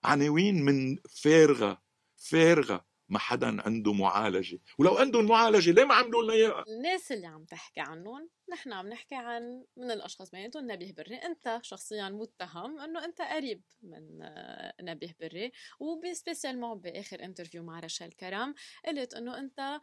عناوين 0.04 0.62
من 0.62 0.96
فارغة 1.22 1.82
فارغة. 2.16 2.89
ما 3.10 3.18
حدا 3.18 3.62
عنده 3.62 3.92
معالجة. 3.92 4.58
ولو 4.78 4.96
عندهم 4.96 5.26
معالجة 5.26 5.70
ليه 5.70 5.84
ما 5.84 5.94
عملوا 5.94 6.22
لنا 6.22 6.32
إياها؟ 6.32 6.64
الناس 6.68 7.12
اللي 7.12 7.26
عم 7.26 7.44
تحكي 7.44 7.80
عنهم 7.80 8.30
نحن 8.52 8.72
عم 8.72 8.88
نحكي 8.88 9.14
عن 9.14 9.64
من 9.76 9.90
الأشخاص 9.90 10.30
بيناتهم 10.30 10.70
نبيه 10.72 10.92
بري. 10.92 11.16
أنت 11.16 11.58
شخصيا 11.62 12.08
متهم 12.08 12.80
إنه 12.80 13.04
أنت 13.04 13.22
قريب 13.22 13.62
من 13.82 14.22
آه، 14.22 14.74
نبيه 14.82 15.16
بري. 15.20 15.52
وب 15.80 15.94
spécialement 15.94 16.78
بآخر 16.78 17.24
interview 17.24 17.62
مع 17.62 17.80
رشال 17.80 18.16
كرم 18.16 18.54
قلت 18.86 19.14
إنه 19.14 19.38
أنت 19.38 19.80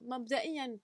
مبدئيا 0.00 0.78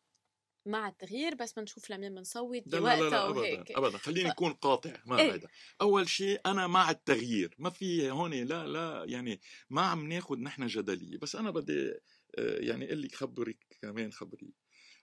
مع 0.68 0.88
التغيير 0.88 1.34
بس 1.34 1.52
بنشوف 1.52 1.90
لمين 1.90 2.14
بنصوت 2.14 2.68
بوقتها 2.68 3.24
وهيك 3.24 3.58
ابدا 3.70 3.78
ابدا. 3.78 3.98
خليني 3.98 4.30
أكون 4.30 4.52
قاطع 4.52 4.92
ما 5.06 5.20
إيه؟ 5.20 5.34
هذا 5.34 5.48
أول 5.80 6.08
شيء 6.08 6.40
أنا 6.46 6.66
مع 6.66 6.90
التغيير 6.90 7.54
ما 7.58 7.70
في 7.70 8.10
هون 8.10 8.34
لا 8.34 8.66
لا 8.66 9.04
يعني 9.08 9.40
ما 9.70 9.82
عم 9.82 10.08
ناخذ 10.08 10.38
نحن 10.38 10.66
جدلية. 10.66 11.18
بس 11.18 11.36
أنا 11.36 11.50
بدي 11.50 11.90
آه، 12.38 12.58
يعني 12.60 12.86
أقول 12.86 13.02
لك 13.02 13.14
خبرك 13.14 13.76
كمان 13.82 14.12
خبري. 14.12 14.54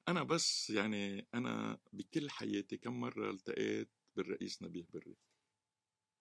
أنا 0.07 0.23
بس 0.23 0.69
يعني 0.69 1.27
أنا 1.33 1.77
بكل 1.93 2.29
حياتي 2.29 2.77
كم 2.77 2.99
مرة 2.99 3.31
التقيت 3.31 3.89
بالرئيس 4.15 4.61
نبيه 4.63 4.85
بري؟ 4.93 5.15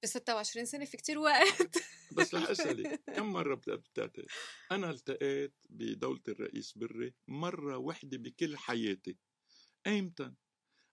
ب 0.02 0.06
26 0.06 0.66
سنة 0.66 0.84
في 0.84 0.96
كتير 0.96 1.18
وقت. 1.18 1.78
بس 2.16 2.34
رح 2.34 2.50
أسألك 2.50 3.00
كم 3.16 3.32
مرة 3.32 3.54
بتعتقد؟ 3.54 4.26
أنا 4.72 4.90
التقيت 4.90 5.54
بدولة 5.70 6.20
الرئيس 6.28 6.72
بري 6.78 7.14
مرة 7.28 7.76
وحدة 7.78 8.18
بكل 8.18 8.56
حياتي. 8.56 9.18
ايمتى 9.86 10.32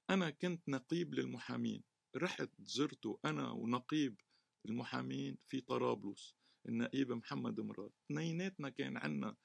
أنا 0.09 0.29
كنت 0.29 0.69
نقيب 0.69 1.13
للمحامين. 1.13 1.83
رحت 2.15 2.49
زرته 2.59 3.19
أنا 3.25 3.51
ونقيب 3.51 4.21
المحامين 4.65 5.37
في 5.47 5.61
طرابلس 5.61 6.35
النقيب 6.69 7.11
محمد 7.11 7.59
مراد. 7.59 7.91
اثنيناتنا 8.05 8.69
كان 8.69 8.97
عنا 8.97 9.37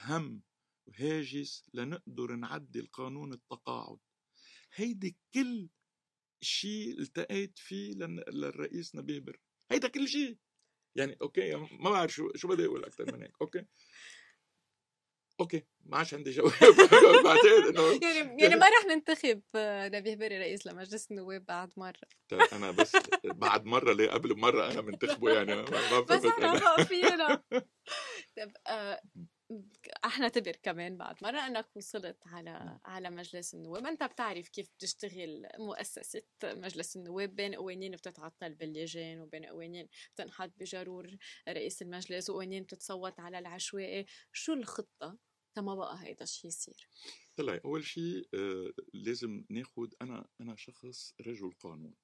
هم 0.00 0.42
هاجس 0.94 1.70
لنقدر 1.74 2.36
نعدل 2.36 2.86
قانون 2.86 3.32
التقاعد. 3.32 3.98
هيدي 4.74 5.16
كل 5.34 5.68
شيء 6.40 7.00
التقيت 7.00 7.58
فيه 7.58 7.94
للرئيس 8.28 8.96
نبيه 8.96 9.20
بري. 9.20 9.40
هيدا 9.70 9.88
كل 9.88 10.08
شيء 10.08 10.38
يعني 10.96 11.16
okay 11.22 11.54
ما 11.54 11.90
بعرف 11.90 12.12
شو 12.12 12.32
شو 12.36 12.48
بدي 12.48 12.66
أقول 12.66 12.84
أكثر 12.84 13.12
من 13.12 13.22
هيك. 13.22 13.32
okay. 13.42 13.66
okay 15.42 15.66
ما 15.84 15.96
عادش 15.96 16.14
عندي 16.14 16.30
جواب 16.30 16.52
بعتقد 17.24 17.66
إنه 17.68 17.82
يعني 18.02 18.42
يعني 18.42 18.56
ما 18.56 18.66
رح 18.66 18.84
ننتخب 18.88 19.42
نبيه 19.94 20.14
بري 20.16 20.38
رئيس 20.38 20.66
لمجلس 20.66 21.10
النواب 21.10 21.44
بعد 21.44 21.72
مرة. 21.76 22.08
طيب 22.28 22.40
أنا 22.40 22.70
بس 22.70 22.96
بعد 23.24 23.64
مرة 23.64 23.92
ليه؟ 23.92 24.10
قبل 24.10 24.38
مرة 24.38 24.70
أنا 24.70 24.80
منتخبه 24.80 25.32
يعني 25.32 25.54
ما 25.54 26.00
بس 26.10 26.24
إحنا 26.24 26.84
فينا 26.84 27.42
طيب 28.36 28.52
إحنا 30.04 30.28
تبر 30.28 30.56
كمان 30.62 30.96
بعد 30.96 31.16
مرة 31.22 31.46
إنك 31.46 31.76
وصلت 31.76 32.16
على 32.26 32.78
على 32.84 33.10
مجلس 33.10 33.54
النواب. 33.54 33.86
أنت 33.86 34.02
بتعرف 34.02 34.48
كيف 34.48 34.68
بتشتغل 34.78 35.46
مؤسسة 35.58 36.22
مجلس 36.44 36.96
النواب؟ 36.96 37.36
بين 37.36 37.54
قوانين 37.54 37.92
بتتعطل 37.92 38.54
باللجان 38.54 39.20
وبين 39.20 39.44
قوانين 39.44 39.88
بتنحط 40.14 40.52
بجرور 40.56 41.16
رئيس 41.48 41.82
المجلس 41.82 42.30
وقوانين 42.30 42.62
بتتصوت 42.62 43.20
على 43.20 43.38
العشوائي. 43.38 44.06
شو 44.32 44.52
الخطة 44.52 45.18
تما 45.54 45.74
بقى 45.74 46.04
هيدا 46.04 46.22
الشيء 46.22 46.48
يصير؟ 46.48 46.88
هلا 47.38 47.60
أول 47.64 47.84
شيء 47.84 48.28
آه 48.34 48.72
لازم 48.94 49.44
ناخد 49.50 49.94
أنا 50.02 50.28
أنا 50.40 50.56
شخص 50.56 51.14
رجل 51.20 51.50
قانون. 51.52 51.94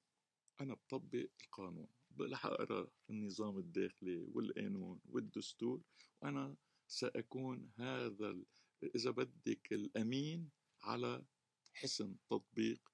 أنا 0.61 0.73
بطبق 0.73 1.27
القانون. 1.43 1.87
رح 2.21 2.45
أقرأ 2.45 2.87
النظام 3.09 3.57
الداخلي 3.57 4.17
والقانون 4.33 5.01
والدستور 5.09 5.81
وأنا 6.21 6.55
سأكون 6.87 7.71
هذا 7.77 8.37
إذا 8.95 9.11
بدك 9.11 9.73
الأمين 9.73 10.49
على 10.81 11.25
حسن 11.73 12.15
تطبيق 12.29 12.91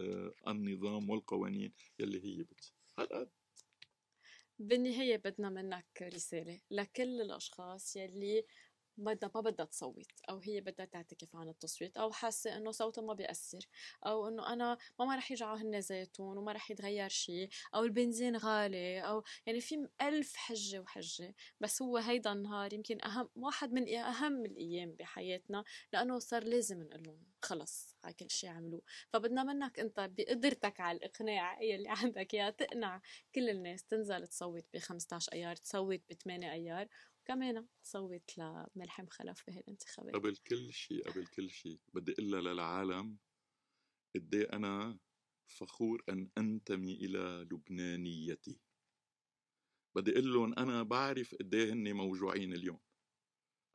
آه، 0.00 0.34
النظام 0.48 1.10
والقوانين 1.10 1.72
يلي 1.98 2.24
هي 2.24 2.42
بتصير 2.42 2.74
هلأ 2.98 3.30
بالنهاية 4.58 5.16
بدنا 5.16 5.50
منك 5.50 6.02
رسالة 6.02 6.60
لكل 6.70 7.20
الأشخاص 7.20 7.96
يلي 7.96 8.44
بدها 8.96 9.30
ما 9.34 9.40
بدها 9.40 9.66
تصوت 9.66 10.12
أو 10.30 10.38
هي 10.38 10.60
بدها 10.60 10.86
تعتكف 10.86 11.36
عن 11.36 11.48
التصويت 11.48 11.96
أو 11.96 12.12
حاسة 12.12 12.56
إنه 12.56 12.70
صوتها 12.70 13.02
ما 13.02 13.14
بيأثر 13.14 13.68
أو 14.06 14.28
إنه 14.28 14.52
أنا 14.52 14.78
ما 14.98 15.04
ما 15.04 15.16
رح 15.16 15.32
يجعوا 15.32 15.56
هن 15.56 15.80
زيتون 15.80 16.38
وما 16.38 16.52
رح 16.52 16.70
يتغير 16.70 17.08
شيء 17.08 17.48
أو 17.74 17.84
البنزين 17.84 18.36
غالي 18.36 19.00
أو 19.00 19.22
يعني 19.46 19.60
في 19.60 19.88
ألف 20.02 20.36
حجة 20.36 20.80
وحجة 20.80 21.34
بس 21.60 21.82
هو 21.82 21.96
هيدا 21.96 22.32
النهار 22.32 22.72
يمكن 22.72 23.04
اهم 23.04 23.28
واحد 23.36 23.72
من 23.72 23.94
أهم 23.94 24.44
الأيام 24.44 24.92
بحياتنا 24.92 25.64
لأنه 25.92 26.18
صار 26.18 26.44
لازم 26.44 26.82
نقول 26.82 27.02
لهم 27.02 27.32
خلص 27.42 27.96
على 28.04 28.14
كل 28.14 28.30
شيء 28.30 28.50
عملوه. 28.50 28.82
فبدنا 29.12 29.44
منك 29.44 29.80
أنت 29.80 30.10
بقدرتك 30.18 30.80
على 30.80 30.98
الإقناع 30.98 31.60
اللي 31.62 31.88
عندك 31.88 32.34
اياها 32.34 32.50
تقنع 32.50 33.00
كل 33.34 33.48
الناس 33.48 33.84
تنزل 33.84 34.26
تصوت 34.26 34.64
ب 34.74 34.78
15 34.78 35.32
أيار 35.32 35.56
تصوت 35.56 36.00
ب 36.08 36.12
8 36.12 36.52
أيار 36.52 36.88
كمان 37.24 37.66
صوت 37.82 38.38
لملحم 38.38 39.06
خلف 39.06 39.44
بهالانتخابات. 39.46 40.14
قبل 40.14 40.36
كل 40.36 40.72
شيء 40.72 41.10
قبل 41.10 41.26
كل 41.26 41.50
شيء 41.50 41.80
بدي 41.94 42.12
أقول 42.12 42.44
للعالم 42.44 43.18
قد 44.16 44.34
أنا 44.34 44.98
فخور 45.46 46.02
أن 46.08 46.30
أنتمي 46.38 46.94
إلى 46.94 47.48
لبنانيتي. 47.52 48.60
بدي 49.94 50.12
أقول 50.12 50.34
لهم 50.34 50.54
أنا 50.58 50.82
بعرف 50.82 51.34
قد 51.34 51.54
هن 51.54 51.92
موجوعين 51.92 52.52
اليوم. 52.52 52.80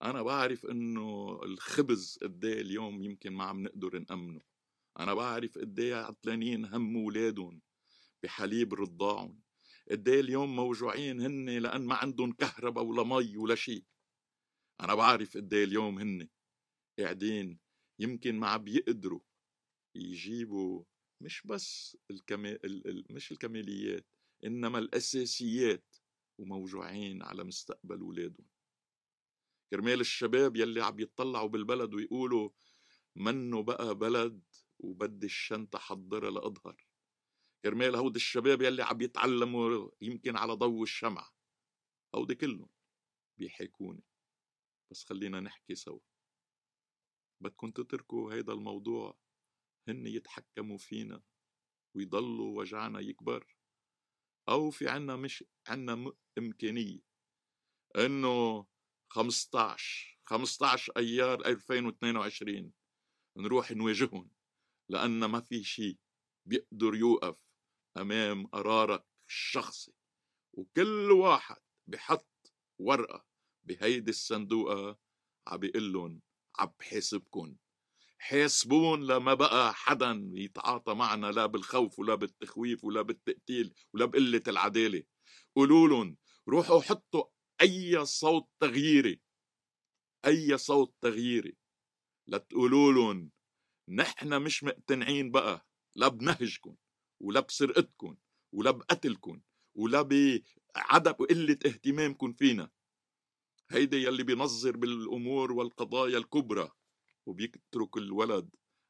أنا 0.03 0.21
بعرف 0.21 0.65
إنه 0.65 1.39
الخبز 1.43 2.19
قد 2.21 2.45
اليوم 2.45 3.01
يمكن 3.01 3.33
ما 3.33 3.43
عم 3.43 3.63
نقدر 3.63 3.99
نأمنه. 3.99 4.41
أنا 4.99 5.13
بعرف 5.13 5.57
قد 5.57 5.79
عطلانين 5.81 6.65
هم 6.65 6.97
اولادهم 6.97 7.61
بحليب 8.23 8.73
رضاعهم. 8.73 9.41
قد 9.91 10.07
إيه 10.09 10.19
اليوم 10.19 10.55
موجوعين 10.55 11.21
هن 11.21 11.49
لأن 11.49 11.85
ما 11.85 11.95
عندهم 11.95 12.31
كهرباء 12.31 12.83
ولا 12.83 13.03
مي 13.03 13.37
ولا 13.37 13.55
شيء. 13.55 13.83
أنا 14.81 14.95
بعرف 14.95 15.37
قد 15.37 15.53
إيه 15.53 15.63
اليوم 15.63 15.99
هن 15.99 16.27
قاعدين 16.99 17.59
يمكن 17.99 18.35
ما 18.39 18.47
عم 18.47 18.63
بيقدروا 18.63 19.19
يجيبوا 19.95 20.83
مش 21.21 21.41
بس 21.47 21.97
الكمال 22.11 23.05
مش 23.09 23.31
الكماليات 23.31 24.05
إنما 24.45 24.79
الأساسيات 24.79 25.95
وموجوعين 26.37 27.23
على 27.23 27.43
مستقبل 27.43 27.99
اولادهم 27.99 28.47
كرمال 29.71 29.99
الشباب 30.01 30.55
يلي 30.55 30.83
عم 30.83 30.99
يطلعوا 30.99 31.47
بالبلد 31.49 31.93
ويقولوا 31.93 32.49
منه 33.15 33.63
بقى 33.63 33.95
بلد 33.95 34.41
وبدي 34.79 35.25
الشنطة 35.25 35.79
حضرها 35.79 36.31
لأظهر. 36.31 36.86
كرمال 37.63 37.95
هود 37.95 38.15
الشباب 38.15 38.61
يلي 38.61 38.83
عم 38.83 39.01
يتعلموا 39.01 39.89
يمكن 40.01 40.37
على 40.37 40.53
ضوء 40.53 40.83
الشمعة 40.83 41.33
هودي 42.15 42.35
كلهم 42.35 42.69
بيحكوني. 43.37 44.03
بس 44.91 45.03
خلينا 45.03 45.39
نحكي 45.39 45.75
سوا. 45.75 45.99
بدكم 47.41 47.71
تتركوا 47.71 48.33
هيدا 48.33 48.53
الموضوع 48.53 49.17
هن 49.87 50.07
يتحكموا 50.07 50.77
فينا 50.77 51.23
ويضلوا 51.95 52.59
وجعنا 52.59 52.99
يكبر؟ 52.99 53.57
أو 54.49 54.71
في 54.71 54.89
عنا 54.89 55.15
مش 55.15 55.43
عنا 55.67 56.13
إمكانية 56.37 56.99
إنه 57.95 58.65
15 59.09 60.19
15 60.25 60.93
أيار 60.97 61.45
2022 61.45 62.73
نروح 63.37 63.71
نواجههم 63.71 64.31
لأن 64.89 65.25
ما 65.25 65.41
في 65.41 65.63
شيء 65.63 65.97
بيقدر 66.45 66.95
يوقف. 66.95 67.46
أمام 68.01 68.47
قرارك 68.47 69.05
الشخصي 69.27 69.93
وكل 70.53 71.11
واحد 71.11 71.57
بحط 71.87 72.53
ورقة 72.79 73.25
بهيدي 73.63 74.09
الصندوقة 74.11 74.97
عبيقول 75.47 75.93
لهم 75.93 76.21
عبحاسبكن 76.59 77.55
حاسبون 78.19 79.03
لما 79.07 79.33
بقى 79.33 79.73
حدا 79.73 80.29
يتعاطى 80.33 80.93
معنا 80.93 81.27
لا 81.27 81.45
بالخوف 81.45 81.99
ولا 81.99 82.15
بالتخويف 82.15 82.83
ولا 82.83 83.01
بالتقتيل 83.01 83.73
ولا 83.93 84.05
بقلة 84.05 84.43
العدالة. 84.47 85.03
قولوا 85.55 85.87
لهم 85.87 86.17
روحوا 86.49 86.81
حطوا 86.81 87.23
أي 87.61 88.05
صوت 88.05 88.49
تغييري 88.59 89.21
أي 90.25 90.57
صوت 90.57 90.95
تغييري 91.01 91.57
لتقولوا 92.27 92.91
لهم 92.93 93.31
نحن 93.89 94.41
مش 94.41 94.63
مقتنعين 94.63 95.31
بقى 95.31 95.67
لا 95.95 96.07
بنهجكم 96.07 96.75
ولا 97.19 97.39
بسرقتكم 97.39 98.17
ولا 98.51 98.71
بقتلكم 98.71 99.41
ولا 99.75 100.01
بعدم 100.01 101.11
قلة 101.11 101.59
اهتمامكم 101.65 102.33
فينا. 102.33 102.69
هيدا 103.69 103.97
يلي 103.97 104.23
بينظر 104.23 104.77
بالأمور 104.77 105.51
والقضايا 105.51 106.17
الكبرى 106.17 106.71
وبيترك 107.25 107.97
الولد 107.97 108.49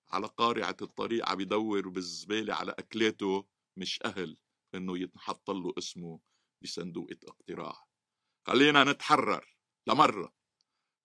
على 0.09 0.27
قارعة 0.27 0.77
الطريق 0.81 1.29
عم 1.29 1.41
يدور 1.41 1.89
بالزبالة 1.89 2.53
على 2.53 2.71
أكلاته 2.71 3.47
مش 3.77 3.99
أهل 4.05 4.37
إنه 4.75 4.97
يتحط 4.97 5.51
له 5.51 5.73
اسمه 5.77 6.19
بصندوق 6.63 7.09
اقتراع. 7.27 7.87
خلينا 8.47 8.83
نتحرر 8.83 9.57
لمرة. 9.87 10.33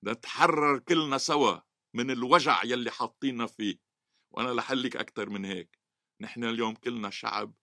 نتحرر 0.04 0.78
كلنا 0.78 1.18
سوا 1.18 1.60
من 1.94 2.10
الوجع 2.10 2.64
يلي 2.64 2.90
حاطينا 2.90 3.46
فيه. 3.46 3.80
وأنا 4.30 4.50
لحلك 4.50 4.96
أكتر 4.96 5.30
من 5.30 5.44
هيك. 5.44 5.81
نحن 6.22 6.44
اليوم 6.44 6.74
كلنا 6.74 7.10
شعب 7.10 7.54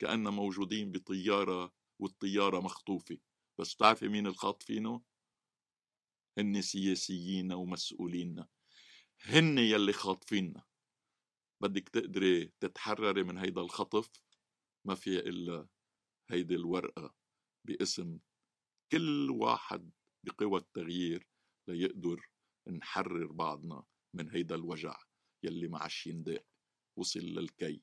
كأننا 0.00 0.30
موجودين 0.30 0.92
بطيارة 0.92 1.72
والطيارة 2.00 2.60
مخطوفة. 2.60 3.18
بس 3.60 3.74
بتعرفي 3.74 4.08
مين 4.08 4.26
الخاطفينه؟ 4.26 5.02
هن 6.38 6.62
سياسيين 6.62 7.52
ومسؤولين 7.52 8.44
هن 9.22 9.58
يلي 9.58 9.92
خاطفيننا 9.92 10.64
بدك 11.62 11.88
تقدري 11.88 12.52
تتحرري 12.60 13.22
من 13.22 13.38
هيدا 13.38 13.60
الخطف؟ 13.60 14.10
ما 14.86 14.94
في 14.94 15.18
إلا 15.18 15.68
هيدي 16.30 16.54
الورقة 16.54 17.14
باسم 17.64 18.18
كل 18.92 19.30
واحد 19.30 19.90
بقوى 20.26 20.60
التغيير 20.60 21.28
ليقدر 21.68 22.30
نحرر 22.68 23.32
بعضنا 23.32 23.84
من 24.14 24.30
هيدا 24.30 24.54
الوجع 24.54 24.98
يلي 25.42 25.68
ما 25.68 25.78
عادش 25.78 26.06
ينداق 26.06 26.46
وصل 26.98 27.20
للكي. 27.20 27.82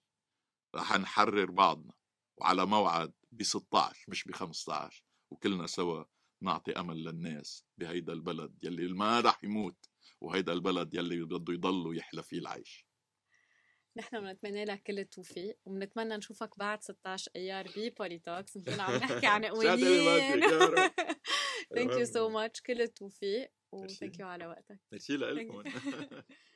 رح 0.76 0.94
نحرر 1.00 1.52
بعضنا 1.52 1.94
وعلى 2.38 2.66
موعد 2.66 3.14
ب 3.32 3.44
16 3.44 4.06
مش 4.08 4.24
ب 4.24 4.32
15 4.32 5.04
وكلنا 5.32 5.68
سوا 5.68 6.04
نعطي 6.42 6.72
أمل 6.72 7.04
للناس 7.04 7.66
بهيدا 7.78 8.14
البلد 8.14 8.64
يلي 8.64 8.88
ما 8.94 9.20
رح 9.20 9.44
يموت 9.44 9.86
وهيدا 10.22 10.54
البلد 10.54 10.94
يلي 10.94 11.24
بده 11.24 11.54
يضل 11.54 11.98
يحلى 11.98 12.24
فيه 12.24 12.40
العيش. 12.40 12.86
نحن 13.98 14.22
بنتمنى 14.22 14.66
لك 14.66 14.84
كل 14.84 15.00
التوفيق 15.00 15.58
وبنتمنى 15.66 16.18
نشوفك 16.18 16.60
بعد 16.60 16.84
16 16.84 17.32
ايار 17.36 17.68
ببولي 17.78 18.20
توكس 18.20 18.58
نكون 18.58 18.80
عم 18.80 18.96
نحكي 18.96 19.26
عن 19.26 19.46
قوانين 19.46 20.42
thank 21.76 21.92
you 21.92 22.06
so 22.06 22.30
much 22.30 22.62
كل 22.62 22.82
التوفيق 22.82 23.52
و 23.72 23.80
thank 23.80 24.20
you 24.20 24.28
على 24.28 24.48
وقتك. 24.48 24.80
ميرسي 24.92 25.18
لكم 25.18 25.64